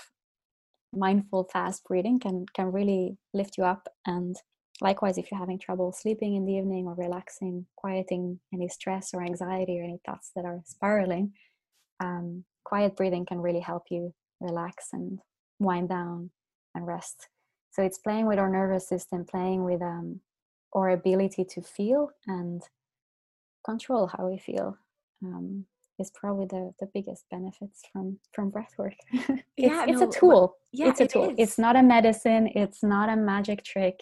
[0.92, 4.36] mindful fast breathing can can really lift you up and
[4.82, 9.24] Likewise, if you're having trouble sleeping in the evening or relaxing, quieting any stress or
[9.24, 11.34] anxiety or any thoughts that are spiraling,
[12.00, 15.20] um, quiet breathing can really help you relax and
[15.60, 16.32] wind down
[16.74, 17.28] and rest.
[17.72, 20.20] So it's playing with our nervous system, playing with um,
[20.74, 22.62] our ability to feel and
[23.66, 24.78] control how we feel.
[25.24, 25.66] Um,
[26.00, 28.96] is probably the, the biggest benefits from from breath work.
[29.12, 30.58] it's, yeah, it's no, a tool.
[30.72, 31.30] Yeah, it's a tool.
[31.30, 32.50] It it's not a medicine.
[32.56, 34.02] It's not a magic trick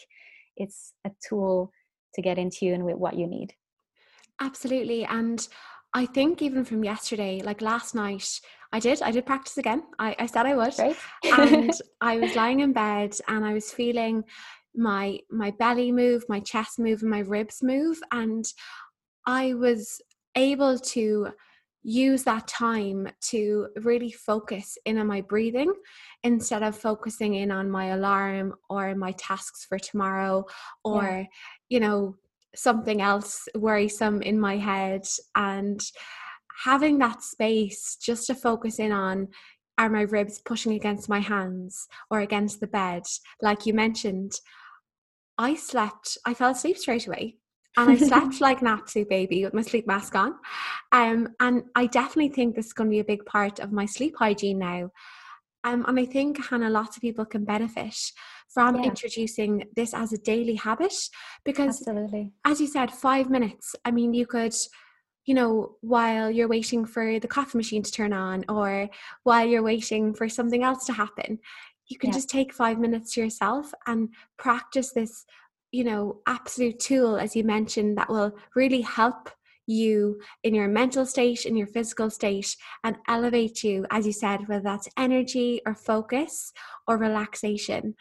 [0.61, 1.71] it's a tool
[2.13, 3.53] to get in tune with what you need
[4.41, 5.05] Absolutely.
[5.05, 5.47] And
[5.93, 8.27] I think even from yesterday, like last night,
[8.73, 9.01] I did.
[9.01, 9.83] I did practice again.
[9.99, 10.73] I, I said I would.
[10.79, 10.97] Right.
[11.23, 11.71] and
[12.01, 14.23] I was lying in bed and I was feeling
[14.75, 17.99] my my belly move, my chest move, and my ribs move.
[18.11, 18.45] And
[19.27, 20.01] I was
[20.35, 21.29] able to
[21.83, 25.73] use that time to really focus in on my breathing
[26.23, 30.45] instead of focusing in on my alarm or my tasks for tomorrow
[30.83, 31.23] or yeah.
[31.69, 32.15] you know
[32.55, 35.03] something else worrisome in my head.
[35.35, 35.79] And
[36.63, 39.29] having that space just to focus in on
[39.77, 43.03] are my ribs pushing against my hands or against the bed?
[43.41, 44.33] Like you mentioned
[45.37, 47.35] i slept i fell asleep straight away
[47.77, 50.35] and I slept like an absolute baby with my sleep mask on.
[50.91, 53.85] Um, and I definitely think this is going to be a big part of my
[53.85, 54.91] sleep hygiene now.
[55.63, 57.95] Um, and I think, Hannah, lots of people can benefit
[58.49, 58.89] from yeah.
[58.89, 60.93] introducing this as a daily habit
[61.45, 62.31] because, Absolutely.
[62.45, 63.75] as you said, five minutes.
[63.85, 64.55] I mean, you could,
[65.25, 68.89] you know, while you're waiting for the coffee machine to turn on or
[69.23, 71.37] while you're waiting for something else to happen,
[71.87, 72.15] you can yeah.
[72.15, 75.25] just take five minutes to yourself and practice this
[75.71, 79.29] you know absolute tool as you mentioned that will really help
[79.67, 84.47] you in your mental state in your physical state and elevate you as you said
[84.47, 86.51] whether that's energy or focus
[86.87, 87.95] or relaxation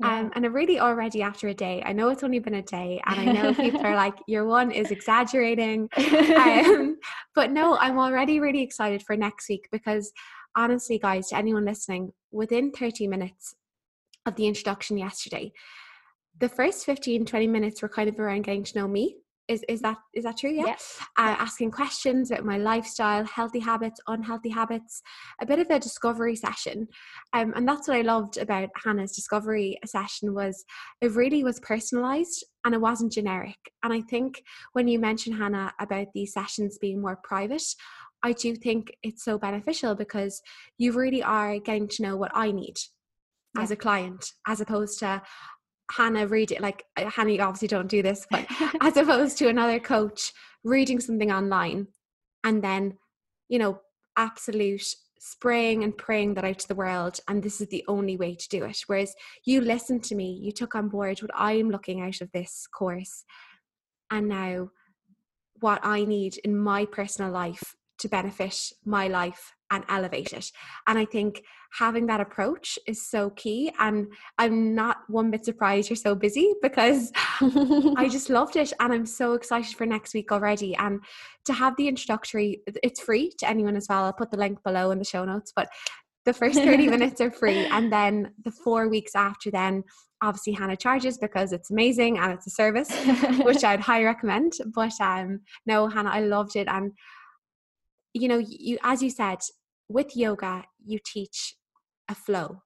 [0.00, 0.20] yeah.
[0.20, 1.82] Um, and I'm really already after a day.
[1.84, 4.70] I know it's only been a day, and I know people are like, "Your one
[4.70, 6.98] is exaggerating," um,
[7.34, 10.12] but no, I'm already really excited for next week because
[10.54, 13.54] honestly, guys, to anyone listening, within 30 minutes
[14.24, 15.52] of the introduction yesterday,
[16.40, 19.16] the first 15 20 minutes were kind of around getting to know me.
[19.48, 20.50] Is is that is that true?
[20.50, 20.76] Yeah.
[21.16, 25.00] Uh, asking questions about my lifestyle healthy habits unhealthy habits
[25.40, 26.86] a bit of a discovery session.
[27.32, 30.64] Um, and that's what i loved about hannah's discovery session was
[31.00, 33.56] it really was personalized and it wasn't generic.
[33.82, 34.42] And i think
[34.74, 37.64] when you mentioned hannah about these sessions being more private
[38.22, 40.42] i do think it's so beneficial because
[40.76, 42.76] you really are getting to know what i need
[43.56, 43.62] yeah.
[43.62, 45.22] as a client as opposed to
[45.90, 48.46] Hannah read it like uh, Hannah, you obviously don't do this, but
[48.80, 50.32] as opposed to another coach
[50.64, 51.88] reading something online
[52.44, 52.98] and then,
[53.48, 53.80] you know,
[54.16, 54.84] absolute
[55.20, 58.48] spraying and praying that out to the world and this is the only way to
[58.48, 58.78] do it.
[58.86, 62.66] Whereas you listened to me, you took on board what I'm looking out of this
[62.66, 63.24] course
[64.10, 64.70] and now
[65.60, 70.50] what I need in my personal life to benefit my life and elevate it.
[70.86, 73.72] And I think having that approach is so key.
[73.78, 77.12] And I'm not one bit surprised you're so busy because
[77.96, 78.72] I just loved it.
[78.80, 80.74] And I'm so excited for next week already.
[80.76, 81.00] And
[81.44, 84.04] to have the introductory, it's free to anyone as well.
[84.04, 85.52] I'll put the link below in the show notes.
[85.54, 85.68] But
[86.24, 87.66] the first 30 minutes are free.
[87.66, 89.84] And then the four weeks after, then
[90.22, 92.90] obviously Hannah charges because it's amazing and it's a service,
[93.42, 94.54] which I'd highly recommend.
[94.74, 96.68] But um, no, Hannah, I loved it.
[96.68, 96.92] And
[98.14, 99.38] you know, you as you said,
[99.88, 101.54] with yoga, you teach
[102.08, 102.62] a flow.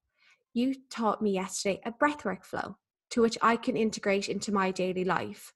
[0.55, 2.77] You taught me yesterday a breathwork flow
[3.11, 5.53] to which I can integrate into my daily life.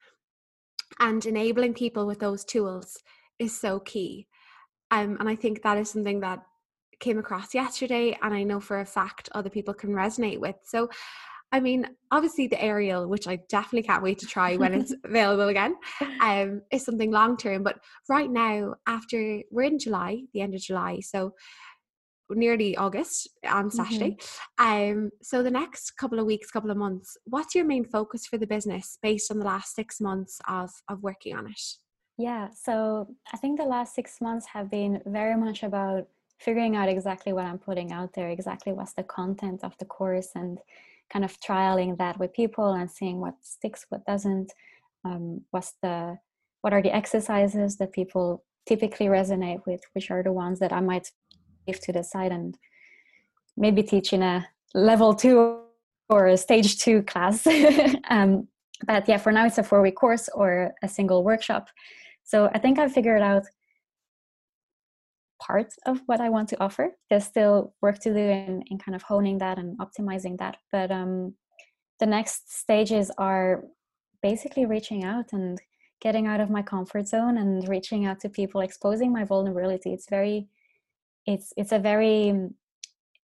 [1.01, 2.99] And enabling people with those tools
[3.39, 4.29] is so key.
[4.91, 6.41] Um, and I think that is something that
[7.01, 10.57] came across yesterday, and I know for a fact other people can resonate with.
[10.65, 10.89] So,
[11.53, 15.49] I mean, obviously the aerial, which I definitely can't wait to try when it's available
[15.49, 15.77] again,
[16.21, 17.63] um, is something long term.
[17.63, 17.79] But
[18.09, 21.35] right now, after we're in July, the end of July, so
[22.31, 24.17] nearly August on Saturday.
[24.59, 24.93] Mm-hmm.
[24.99, 28.39] Um, so the next couple of weeks, couple of months, what's your main focus for
[28.39, 31.61] the business based on the last six months of of working on it?
[32.19, 36.09] Yeah, so I think the last six months have been very much about
[36.41, 40.31] figuring out exactly what I'm putting out there, exactly what's the content of the course,
[40.35, 40.59] and
[41.13, 44.53] kind of trialing that with people and seeing what sticks, what doesn't,
[45.05, 46.19] um, what's the
[46.63, 50.81] what are the exercises that people typically resonate with, which are the ones that I
[50.81, 51.13] might
[51.67, 52.59] leave to the side and
[53.57, 55.61] maybe teach in a level two
[56.09, 57.47] or a stage two class.
[58.11, 58.49] um,
[58.87, 61.69] but yeah, for now it's a four week course or a single workshop.
[62.25, 63.45] So I think I've figured out
[65.39, 66.91] part of what I want to offer.
[67.09, 70.59] There's still work to do in, in kind of honing that and optimizing that.
[70.73, 71.35] But um,
[72.01, 73.65] the next stages are
[74.23, 75.61] basically reaching out and
[76.01, 79.93] getting out of my comfort zone and reaching out to people, exposing my vulnerability.
[79.93, 80.49] It's very,
[81.27, 82.51] it's it's a very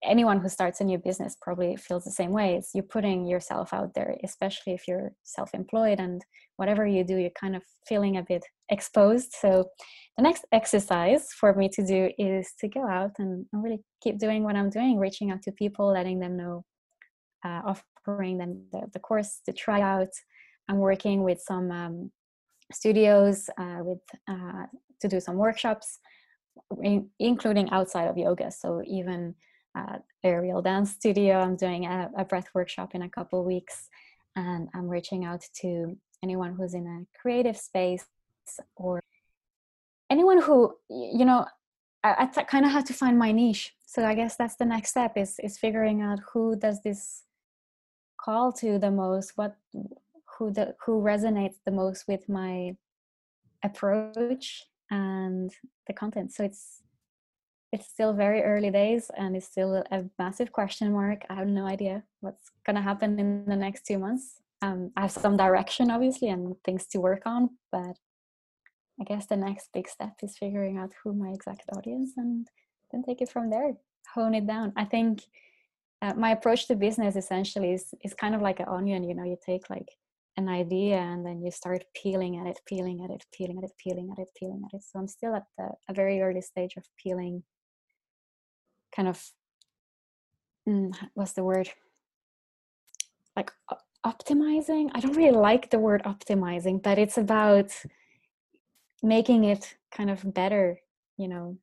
[0.04, 2.56] anyone who starts a new business probably feels the same way.
[2.56, 6.24] It's you're putting yourself out there, especially if you're self-employed and
[6.58, 9.34] whatever you do, you're kind of feeling a bit exposed.
[9.34, 9.66] So
[10.18, 14.44] the next exercise for me to do is to go out and really keep doing
[14.44, 16.64] what I'm doing, reaching out to people, letting them know,
[17.44, 17.62] uh,
[18.08, 20.10] offering them the, the course to try out.
[20.70, 22.12] I'm working with some um,
[22.72, 24.66] studios uh, with uh,
[25.02, 26.00] to do some workshops,
[26.82, 28.50] in, including outside of yoga.
[28.52, 29.36] So even
[29.76, 31.40] uh, aerial dance studio.
[31.40, 33.90] I'm doing a, a breath workshop in a couple weeks,
[34.36, 38.06] and I'm reaching out to anyone who's in a creative space
[38.76, 39.02] or
[40.10, 41.46] anyone who you know
[42.06, 43.74] I, I kind of have to find my niche.
[43.86, 47.24] So I guess that's the next step is is figuring out who does this
[48.18, 49.56] call to the most, what
[50.38, 52.76] who the who resonates the most with my
[53.64, 55.52] approach and
[55.88, 56.32] the content.
[56.32, 56.82] So it's
[57.76, 61.20] it's still very early days and it's still a massive question mark.
[61.30, 64.26] I have no idea what's gonna happen in the next two months.
[64.62, 67.96] Um, I have some direction obviously and things to work on, but
[69.00, 72.48] I guess the next big step is figuring out who my exact audience and
[72.92, 73.74] then take it from there,
[74.14, 74.72] hone it down.
[74.78, 75.24] I think
[76.02, 79.04] uh, my approach to business essentially is is kind of like an onion.
[79.04, 79.90] You know, you take like
[80.38, 83.72] an idea and then you start peeling at it, peeling at it, peeling at it,
[83.84, 84.84] peeling at it, peeling at it.
[84.84, 87.44] So I'm still at the, a very early stage of peeling.
[88.96, 89.22] Kind of,
[90.68, 91.70] mm, what's the word?
[93.36, 93.52] Like
[94.06, 94.90] optimizing.
[94.94, 97.72] I don't really like the word optimizing, but it's about
[99.04, 100.80] making it kind of better
[101.18, 101.58] you know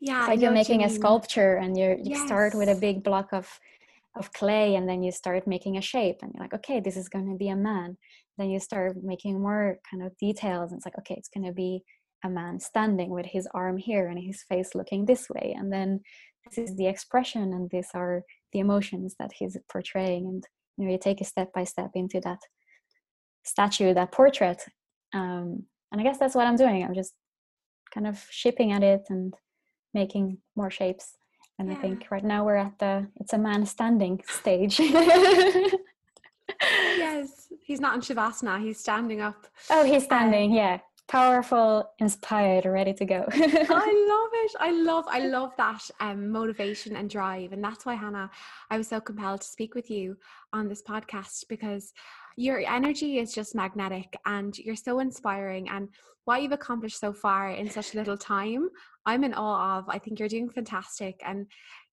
[0.00, 2.26] yeah it's like you're making you a sculpture and you you yes.
[2.26, 3.48] start with a big block of
[4.16, 7.08] of clay and then you start making a shape and you're like okay this is
[7.08, 7.96] going to be a man
[8.38, 11.52] then you start making more kind of details and it's like okay it's going to
[11.52, 11.82] be
[12.24, 16.00] a man standing with his arm here and his face looking this way and then
[16.44, 18.22] this is the expression and these are
[18.52, 20.26] the emotions that he's portraying.
[20.26, 20.44] And
[20.76, 22.38] you know you take a step by step into that
[23.44, 24.62] statue that portrait
[25.12, 26.82] um, and i guess that's what i'm doing.
[26.82, 27.14] I'm just
[27.92, 29.34] kind of shipping at it and
[29.92, 31.16] making more shapes.
[31.58, 31.76] And yeah.
[31.76, 34.80] i think right now we're at the it's a man standing stage.
[36.96, 37.48] Yes.
[37.62, 38.62] He's not in shavasana.
[38.62, 40.78] He's standing up oh he's standing um, yeah
[41.08, 43.24] powerful inspired ready to go.
[43.30, 43.36] I
[44.08, 44.44] love it.
[44.60, 48.30] I love i love that um, motivation and drive and that's why hannah
[48.70, 50.16] i was so compelled to speak with you
[50.52, 51.92] on this podcast because
[52.36, 55.88] your energy is just magnetic and you're so inspiring and
[56.24, 58.68] what you've accomplished so far in such little time
[59.06, 59.88] i'm in awe of.
[59.88, 61.46] I think you're doing fantastic and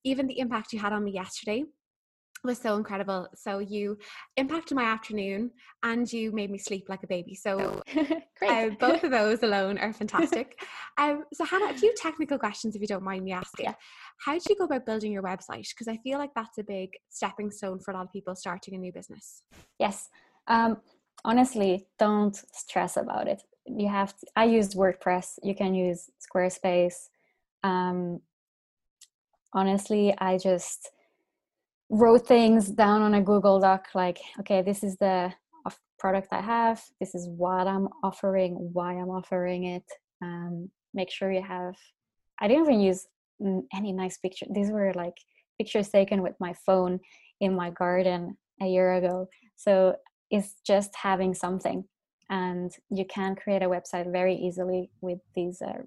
[0.03, 1.63] even the impact you had on me yesterday
[2.43, 3.27] was so incredible.
[3.35, 3.97] So you
[4.37, 5.51] impacted my afternoon
[5.83, 7.35] and you made me sleep like a baby.
[7.35, 7.81] So
[8.47, 10.59] uh, both of those alone are fantastic.
[10.97, 13.65] um, so Hannah, a few technical questions if you don't mind me asking.
[13.65, 13.73] Yeah.
[14.25, 15.67] How did you go about building your website?
[15.69, 18.75] Because I feel like that's a big stepping stone for a lot of people starting
[18.75, 19.43] a new business.
[19.79, 20.09] Yes.
[20.47, 20.77] Um,
[21.23, 23.41] honestly, don't stress about it.
[23.65, 25.37] You have to, I used WordPress.
[25.43, 27.09] You can use Squarespace.
[27.63, 28.21] Um,
[29.53, 30.89] honestly, I just
[31.91, 35.33] wrote things down on a Google Doc like, okay, this is the
[35.99, 39.83] product I have, this is what I'm offering, why I'm offering it.
[40.23, 41.75] Um, make sure you have,
[42.39, 43.05] I didn't even use
[43.71, 44.47] any nice picture.
[44.49, 45.13] These were like
[45.59, 46.99] pictures taken with my phone
[47.39, 49.27] in my garden a year ago.
[49.57, 49.95] So
[50.31, 51.83] it's just having something.
[52.31, 55.83] And you can create a website very easily with these uh,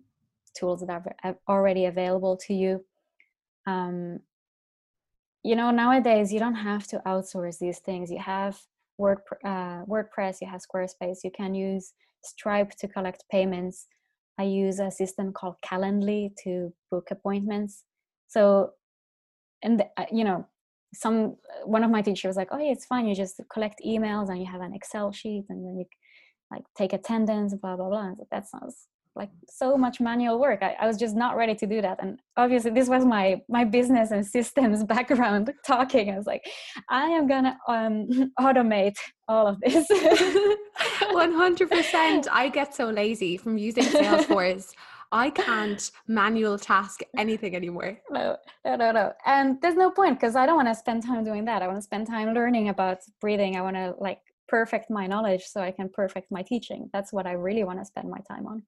[0.57, 2.84] tools that are already available to you.
[3.66, 4.20] Um,
[5.45, 8.11] you know nowadays you don't have to outsource these things.
[8.11, 8.59] You have
[8.97, 11.18] Word, uh, wordpress you have squarespace.
[11.24, 11.92] You can use
[12.22, 13.86] stripe to collect payments.
[14.38, 17.84] I use a system called calendly to book appointments.
[18.28, 18.70] So
[19.62, 20.47] and uh, you know
[20.95, 23.07] some one of my teachers was like oh yeah it's fine.
[23.07, 25.86] You just collect emails and you have an excel sheet and then you
[26.51, 28.12] like take attendance blah blah blah.
[28.30, 28.86] That sounds
[29.16, 32.18] like so much manual work I, I, was just not ready to do that and
[32.36, 36.44] obviously this was my my business and systems background talking i was like
[36.88, 38.08] i am gonna um,
[38.40, 38.96] automate
[39.28, 44.72] all of this 100% i get so lazy from using salesforce
[45.12, 48.00] I can't manual task anything anymore.
[48.10, 49.12] No, no, no, no.
[49.24, 51.62] And there's no point because I don't want to spend time doing that.
[51.62, 53.56] I want to spend time learning about breathing.
[53.56, 56.90] I want to like perfect my knowledge so I can perfect my teaching.
[56.92, 58.64] That's what I really want to spend my time on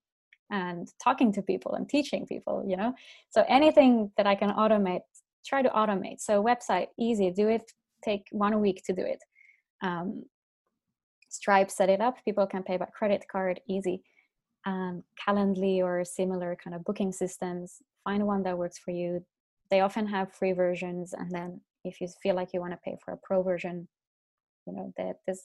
[0.50, 2.94] and talking to people and teaching people you know?
[3.30, 5.00] So anything that i can automate
[5.46, 6.20] try to automate.
[6.20, 7.70] So website easy do it
[8.04, 9.22] take one week to do it.
[9.82, 10.24] Um,
[11.28, 12.16] stripe set it up.
[12.24, 14.02] People can pay by credit card easy.
[14.66, 19.24] Um, calendly or similar kind of booking systems find one that works for you.
[19.70, 22.96] They often have free versions and then if you feel like you want to pay
[23.04, 23.86] for a pro version
[24.66, 25.42] you know that there's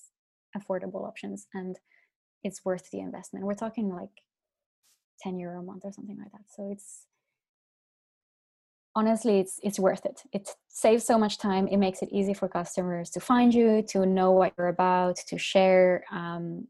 [0.58, 1.78] affordable options and
[2.44, 3.46] it's worth the investment.
[3.46, 4.10] We're talking like
[5.22, 6.42] 10 euro a month or something like that.
[6.56, 7.06] So it's
[8.96, 10.22] honestly it's it's worth it.
[10.34, 11.68] It saves so much time.
[11.68, 15.38] It makes it easy for customers to find you to know what you're about to
[15.38, 16.04] share.
[16.12, 16.68] Um,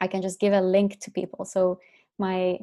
[0.00, 1.44] I can just give a link to people.
[1.44, 1.80] So
[2.18, 2.58] my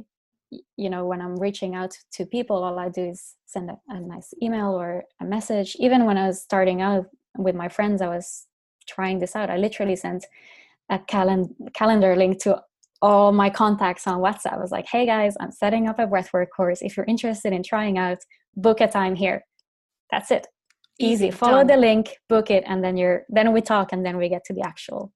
[0.76, 4.00] you know when i'm reaching out to people all i do is send a, a,
[4.00, 5.76] nice email or a message.
[5.80, 7.06] Even when i was starting out
[7.38, 8.48] with my friends i was
[8.90, 9.50] trying this out.
[9.50, 10.26] I literally sent
[10.90, 12.62] a calen- calendar link to
[13.02, 16.48] all my contacts on whatsapp i was like hey guys i'm setting up a breathwork
[16.56, 18.18] course if you're interested in trying out
[18.56, 19.44] book a time here
[20.12, 20.48] that's it
[21.00, 21.32] easy, easy.
[21.32, 21.68] follow done.
[21.68, 24.54] the link book it and then you're then we talk and then we get to
[24.54, 25.12] the actual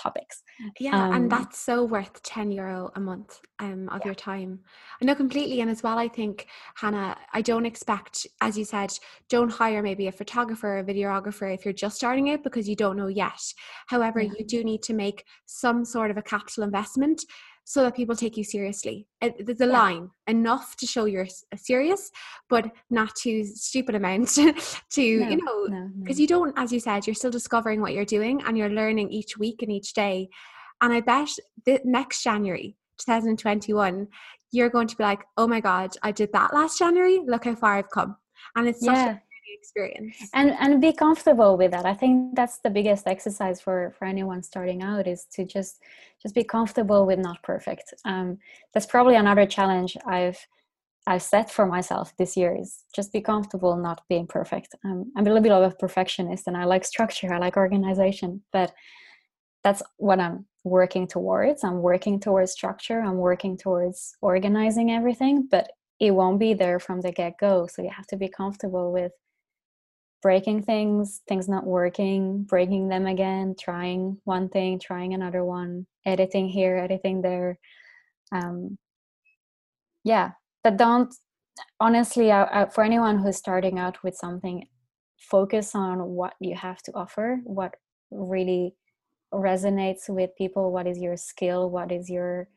[0.00, 0.42] topics.
[0.78, 4.06] Yeah, um, and that's so worth 10 euro a month um, of yeah.
[4.06, 4.60] your time.
[5.00, 5.60] I know completely.
[5.60, 8.92] And as well, I think, Hannah, I don't expect, as you said,
[9.28, 12.76] don't hire maybe a photographer or a videographer if you're just starting it because you
[12.76, 13.40] don't know yet.
[13.86, 14.32] However, yeah.
[14.38, 17.24] you do need to make some sort of a capital investment
[17.64, 19.06] so that people take you seriously.
[19.20, 19.72] Uh, there's a yeah.
[19.72, 22.10] line enough to show you're uh, serious,
[22.48, 24.28] but not too stupid amount
[24.90, 26.12] to, no, you know, because no, no.
[26.14, 29.38] you don't, as you said, you're still discovering what you're doing and you're learning each
[29.38, 30.28] week and each day.
[30.80, 31.30] And I bet
[31.64, 34.08] the next January, 2021,
[34.50, 37.20] you're going to be like, oh my God, I did that last January.
[37.24, 38.16] Look how far I've come.
[38.56, 39.12] And it's such yeah.
[39.12, 39.20] a
[39.52, 40.16] experience.
[40.34, 41.86] And and be comfortable with that.
[41.86, 45.80] I think that's the biggest exercise for for anyone starting out is to just
[46.22, 47.94] just be comfortable with not perfect.
[48.04, 48.38] Um
[48.72, 50.40] that's probably another challenge i've
[51.06, 54.74] i've set for myself this year is just be comfortable not being perfect.
[54.84, 58.42] Um, i'm a little bit of a perfectionist and i like structure i like organization
[58.52, 58.72] but
[59.64, 61.64] that's what i'm working towards.
[61.64, 65.66] I'm working towards structure i'm working towards organizing everything but
[66.02, 67.68] it won't be there from the get-go.
[67.68, 69.12] So you have to be comfortable with
[70.22, 76.48] breaking things, things not working, breaking them again, trying one thing, trying another one, editing
[76.48, 77.58] here, editing there.
[78.30, 78.78] Um,
[80.04, 80.30] yeah,
[80.64, 81.12] but don't
[81.80, 84.66] honestly, I, I, for anyone who's starting out with something,
[85.18, 87.74] focus on what you have to offer, what
[88.10, 88.74] really
[89.32, 92.48] resonates with people, what is your skill, what is your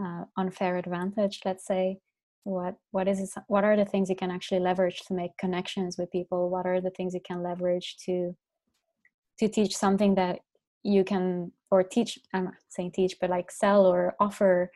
[0.00, 1.98] uh, unfair advantage, let's say
[2.44, 5.96] what what is it, what are the things you can actually leverage to make connections
[5.96, 6.50] with people?
[6.50, 8.36] What are the things you can leverage to
[9.38, 10.40] to teach something that
[10.82, 14.70] you can or teach i'm not saying teach but like sell or offer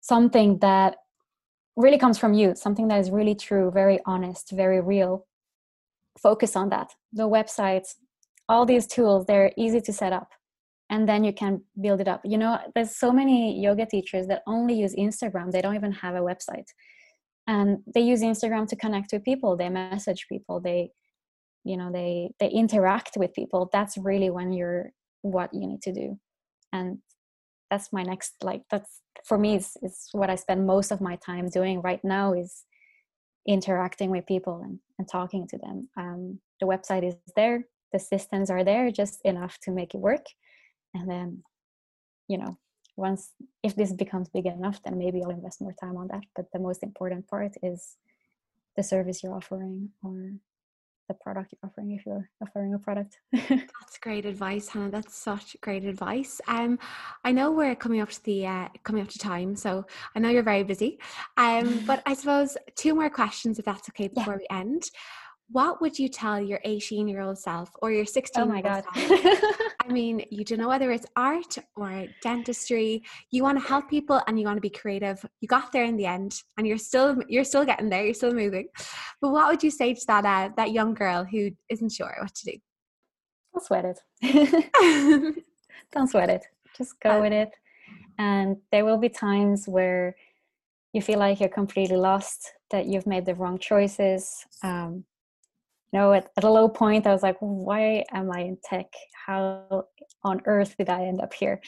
[0.00, 0.96] something that
[1.76, 5.26] really comes from you something that is really true very honest very real.
[6.18, 6.94] Focus on that.
[7.12, 7.96] The websites
[8.48, 10.30] all these tools they're easy to set up
[10.90, 12.20] and then you can build it up.
[12.24, 15.50] You know there's so many yoga teachers that only use instagram.
[15.50, 16.68] They don't even have a website.
[17.48, 19.56] And they use instagram to connect with people.
[19.56, 20.60] They message people.
[20.60, 20.90] They
[21.64, 23.68] you know they they interact with people.
[23.72, 24.90] That's really when you're
[25.22, 26.18] what you need to do.
[26.72, 26.98] And
[27.70, 31.16] that's my next like that's for me is, is what i spend most of my
[31.16, 32.62] time doing right now is
[33.48, 35.88] interacting with people and, and talking to them.
[35.96, 37.64] Um, the website is there.
[37.92, 40.26] The systems are there just enough to make it work
[40.96, 41.42] and then
[42.28, 42.58] you know
[42.96, 43.32] once
[43.62, 46.24] if this becomes big enough then maybe i'll invest more time on that.
[46.34, 47.96] But the most important part is
[48.76, 50.32] the service you're offering or
[51.08, 53.18] the product you're offering if you're offering a product.
[53.32, 54.90] That's great advice hannah.
[54.90, 56.40] That's such great advice.
[56.48, 56.78] Um
[57.24, 59.84] i know we're coming up to the uh, coming up to time so
[60.14, 60.98] i know you're very busy.
[61.36, 64.42] Um but i suppose two more questions if that's okay before yeah.
[64.42, 64.82] we end
[65.50, 68.84] what would you tell your 18 year old self or your 16 oh my god.
[68.94, 74.20] i mean you don't know whether it's art or dentistry you want to help people
[74.26, 75.24] and you want to be creative.
[75.40, 78.34] You got there in the end and you're still you're still getting there you're still
[78.34, 78.68] moving.
[79.20, 82.34] But what would you say to that uh, that young girl who isn't sure what
[82.34, 82.58] to do?
[83.52, 85.44] Don't sweat it.
[85.92, 86.44] Don't sweat it.
[86.76, 87.50] Just go uh, with it.
[88.18, 90.16] And there will be times where
[90.92, 95.04] you feel like you're completely lost that you've made the wrong choices um,
[95.92, 98.86] know at, at a low point i was like why am i in tech?
[99.26, 99.84] How
[100.22, 101.60] on earth did i end up here?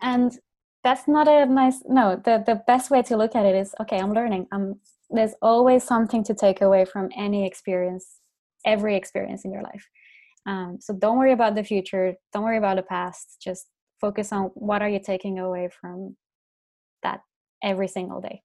[0.00, 0.36] And
[0.82, 3.98] that's not a nice no the, the best way to look at it is okay
[3.98, 4.46] i'm learning.
[4.52, 8.20] I'm there's always something to take away from any experience
[8.64, 9.86] every experience in your life.
[10.46, 12.14] Um, so don't worry about the future.
[12.32, 13.36] Don't worry about the past.
[13.42, 13.66] Just
[14.00, 16.16] focus on what are you taking away from
[17.02, 17.20] that
[17.62, 18.42] every single day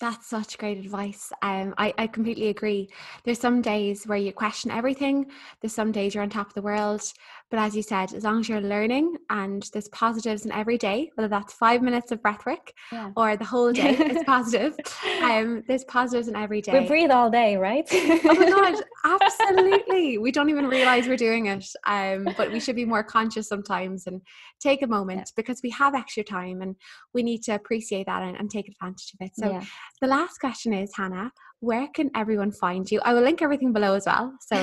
[0.00, 1.32] that's such great advice.
[1.42, 2.88] Um, I, I completely agree.
[3.24, 5.26] There's some days where you question everything.
[5.60, 7.02] There's some days you're on top of the world.
[7.50, 11.10] But as you said, as long as you're learning and there's positives in every day,
[11.14, 13.10] whether that's five minutes of breath work yeah.
[13.14, 14.74] or the whole day is positive.
[15.22, 16.80] Um, there's positives in every day.
[16.80, 17.86] We breathe all day, right?
[17.92, 18.82] oh my god,
[19.22, 20.16] absolutely.
[20.16, 21.66] We don't even realize we're doing it.
[21.86, 24.22] Um, but we should be more conscious sometimes and
[24.58, 25.24] take a moment yeah.
[25.36, 26.74] because we have extra time and
[27.12, 29.36] we need to appreciate that and, and take advantage of it.
[29.36, 29.64] So yeah
[30.00, 33.00] the last question is, Hannah, where can everyone find you?
[33.04, 34.34] I will link everything below as well.
[34.40, 34.56] So,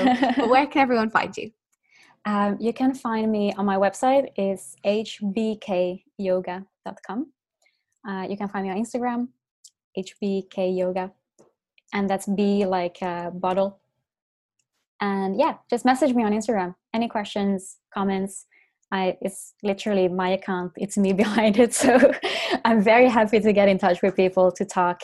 [0.46, 1.50] where can everyone find you?
[2.26, 4.28] Um, you can find me on my website.
[4.36, 6.06] It's hbkyoga.com.
[8.06, 9.28] Uh, you can find me on Instagram,
[9.96, 11.12] hbkyoga,
[11.94, 13.80] and that's B like a bottle.
[15.00, 16.74] And yeah, just message me on Instagram.
[16.92, 18.44] Any questions, comments?
[18.92, 20.72] I, it's literally my account.
[20.76, 21.74] It's me behind it.
[21.74, 22.12] So
[22.64, 25.00] I'm very happy to get in touch with people to talk.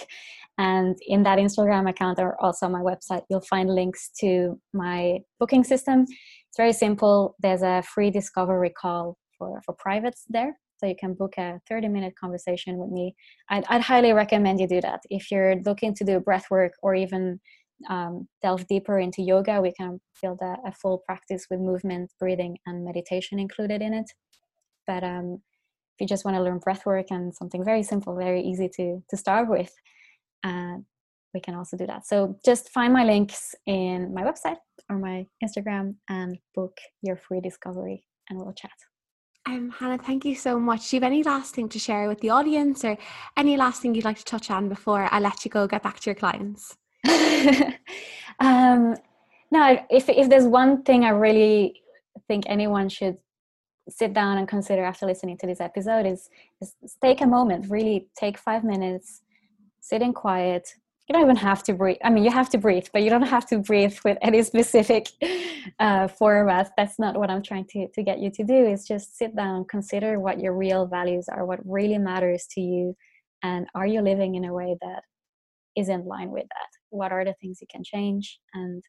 [0.58, 5.64] And in that Instagram account or also my website, you'll find links to my booking
[5.64, 6.02] system.
[6.02, 7.36] It's very simple.
[7.40, 10.58] There's a free discovery call for, for privates there.
[10.78, 13.14] So you can book a 30 minute conversation with me.
[13.50, 15.00] I'd, I'd highly recommend you do that.
[15.10, 17.40] If you're looking to do breath work or even
[17.88, 22.56] um, delve deeper into yoga, we can build a, a, full practice with movement, breathing,
[22.66, 24.10] and meditation included in it.
[24.86, 25.42] But um,
[25.96, 29.02] if you just want to learn breath work and something very simple, very easy to,
[29.10, 29.72] to start with,
[30.44, 30.76] uh,
[31.34, 32.06] we can also do that.
[32.06, 34.56] So just find my links in my website
[34.88, 38.70] or my Instagram and book your free discovery, and we'll chat.
[39.46, 40.90] Um, Hannah, thank you so much.
[40.90, 42.96] Do you have any last thing to share with the audience or
[43.36, 46.00] any last thing you'd like to touch on before I let you go get back
[46.00, 46.76] to your clients?
[48.40, 48.96] um,
[49.50, 51.82] no, if, if there's one thing I really
[52.28, 53.16] think anyone should
[53.88, 56.28] sit down and consider after listening to this episode is,
[56.60, 59.22] is take a moment, really take five minutes,
[59.80, 60.74] sit in quiet,
[61.08, 61.98] you don't even have to breathe.
[62.02, 65.08] I mean, you have to breathe, but you don't have to breathe with any specific
[65.78, 66.72] uh, format.
[66.76, 68.66] That's not what I'm trying to, to get you to do.
[68.66, 72.96] Is just sit down, consider what your real values are, what really matters to you,
[73.42, 75.02] and are you living in a way that
[75.76, 76.68] is in line with that?
[76.96, 78.40] What are the things you can change?
[78.54, 78.82] And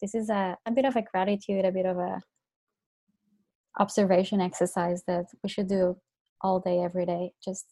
[0.00, 2.20] this is a, a bit of a gratitude, a bit of a
[3.78, 5.96] observation exercise that we should do
[6.42, 7.32] all day, every day.
[7.44, 7.66] Just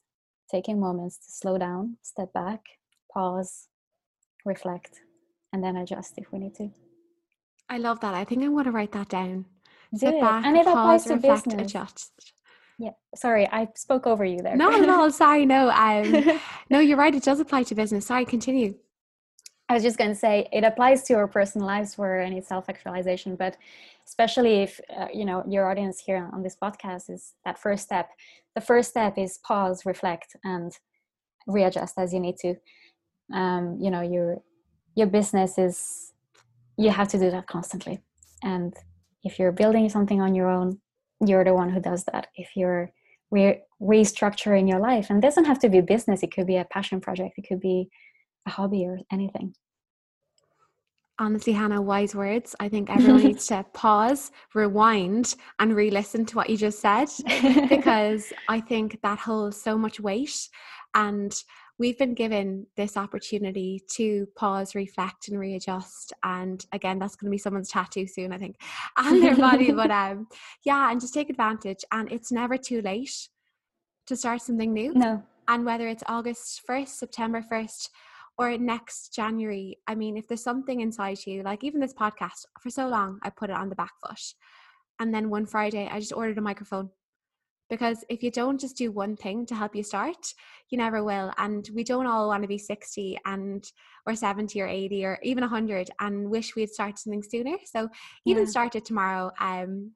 [0.51, 2.61] taking moments to slow down, step back,
[3.13, 3.69] pause,
[4.45, 5.01] reflect,
[5.53, 6.71] and then adjust if we need to.
[7.69, 8.15] I love that.
[8.15, 9.47] I think i want to write that down.
[9.93, 10.21] Do Sit it.
[10.21, 11.71] back, and it pause, applies to reflect, business.
[11.71, 12.33] adjust.
[12.79, 14.57] Yeah, sorry, I spoke over you there.
[14.57, 15.71] No, no, sorry, no.
[15.71, 17.15] Um, no, you're right.
[17.15, 18.07] It does apply to business.
[18.07, 18.75] Sorry, continue.
[19.69, 23.37] I was just going to say it applies to your personal lives for any self-actualization,
[23.37, 23.57] but
[24.07, 28.11] especially if uh, you know your audience here on this podcast is that first step.
[28.55, 30.77] The first step is pause, reflect, and
[31.47, 32.57] readjust as you need to.
[33.33, 34.43] Um, you know your
[34.95, 36.13] your business is
[36.77, 38.01] you have to do that constantly.
[38.43, 38.75] And
[39.23, 40.81] if you're building something on your own
[41.21, 42.29] you're the one who does that.
[42.37, 42.91] If you're
[43.31, 47.01] re- restructuring your life and doesn't have to be business it could be a passion
[47.01, 47.91] project it could be
[48.47, 49.55] a hobby or anything
[51.19, 56.51] honestly hannah wise words i think everyone needs to pause rewind and re-listen to what
[56.51, 57.09] you just said
[57.69, 60.49] because i think that holds so much weight
[60.95, 61.45] and
[61.79, 66.13] we've been given this opportunity to pause, reflect, and readjust.
[66.23, 68.57] And again, that's going to be someone's tattoo soon, I think,
[68.97, 69.73] on their body.
[69.73, 70.29] but um,
[70.65, 71.85] yeah, and just take advantage.
[71.93, 73.29] And it's never too late
[74.07, 74.95] to start something new.
[74.95, 75.23] No.
[75.49, 77.89] And whether it's August 1st, September 1st,
[78.39, 82.71] or next January, I mean, if there's something inside you, like even this podcast, for
[82.71, 84.21] so long, I put it on the back foot.
[85.01, 86.91] And then one Friday, I just ordered a microphone
[87.71, 90.35] because if you don't just do one thing to help you start
[90.71, 93.65] you never will and we don't all want to be 60 and
[94.07, 97.89] or 70 or 80 or even 100 and wish we'd started something sooner so
[98.27, 98.49] even yeah.
[98.51, 99.93] start it tomorrow um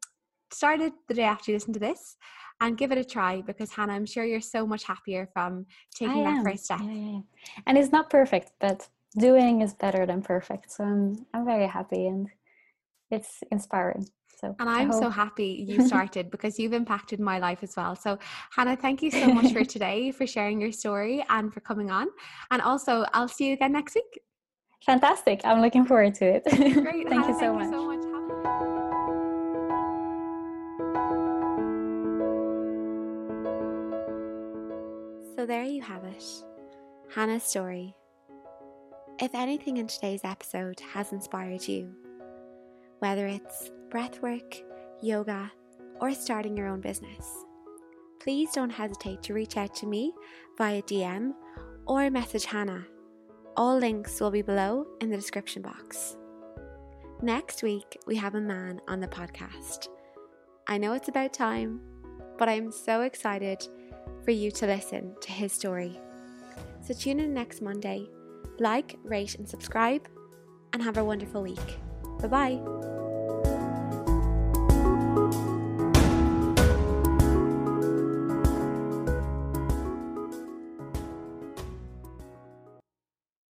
[0.50, 2.16] started the day after you listen to this
[2.60, 6.22] and give it a try because hannah i'm sure you're so much happier from taking
[6.22, 6.44] I that am.
[6.44, 7.20] first step yeah, yeah,
[7.66, 8.88] and it's not perfect but
[9.18, 12.28] doing is better than perfect so i'm, I'm very happy and
[13.10, 14.06] it's inspiring
[14.40, 17.96] so and I'm so happy you started because you've impacted my life as well.
[17.96, 18.18] So
[18.50, 22.06] Hannah, thank you so much for today, for sharing your story and for coming on.
[22.52, 24.20] And also I'll see you again next week.
[24.86, 25.40] Fantastic.
[25.44, 26.44] I'm looking forward to it.
[26.44, 27.08] Great.
[27.08, 27.64] thank Hannah, you so thank much.
[27.64, 28.04] You so much.
[35.48, 36.22] There you have it.
[37.14, 37.96] Hannah's story.
[39.18, 41.90] If anything in today's episode has inspired you,
[42.98, 44.62] whether it's breathwork,
[45.00, 45.50] yoga,
[46.02, 47.26] or starting your own business.
[48.20, 50.12] Please don't hesitate to reach out to me
[50.58, 51.32] via DM
[51.86, 52.84] or message Hannah.
[53.56, 56.18] All links will be below in the description box.
[57.22, 59.88] Next week, we have a man on the podcast.
[60.66, 61.80] I know it's about time,
[62.36, 63.66] but I'm so excited
[64.28, 65.98] for you to listen to his story.
[66.86, 68.10] So tune in next Monday,
[68.58, 70.06] like, rate, and subscribe,
[70.74, 71.78] and have a wonderful week.
[72.20, 72.97] Bye bye.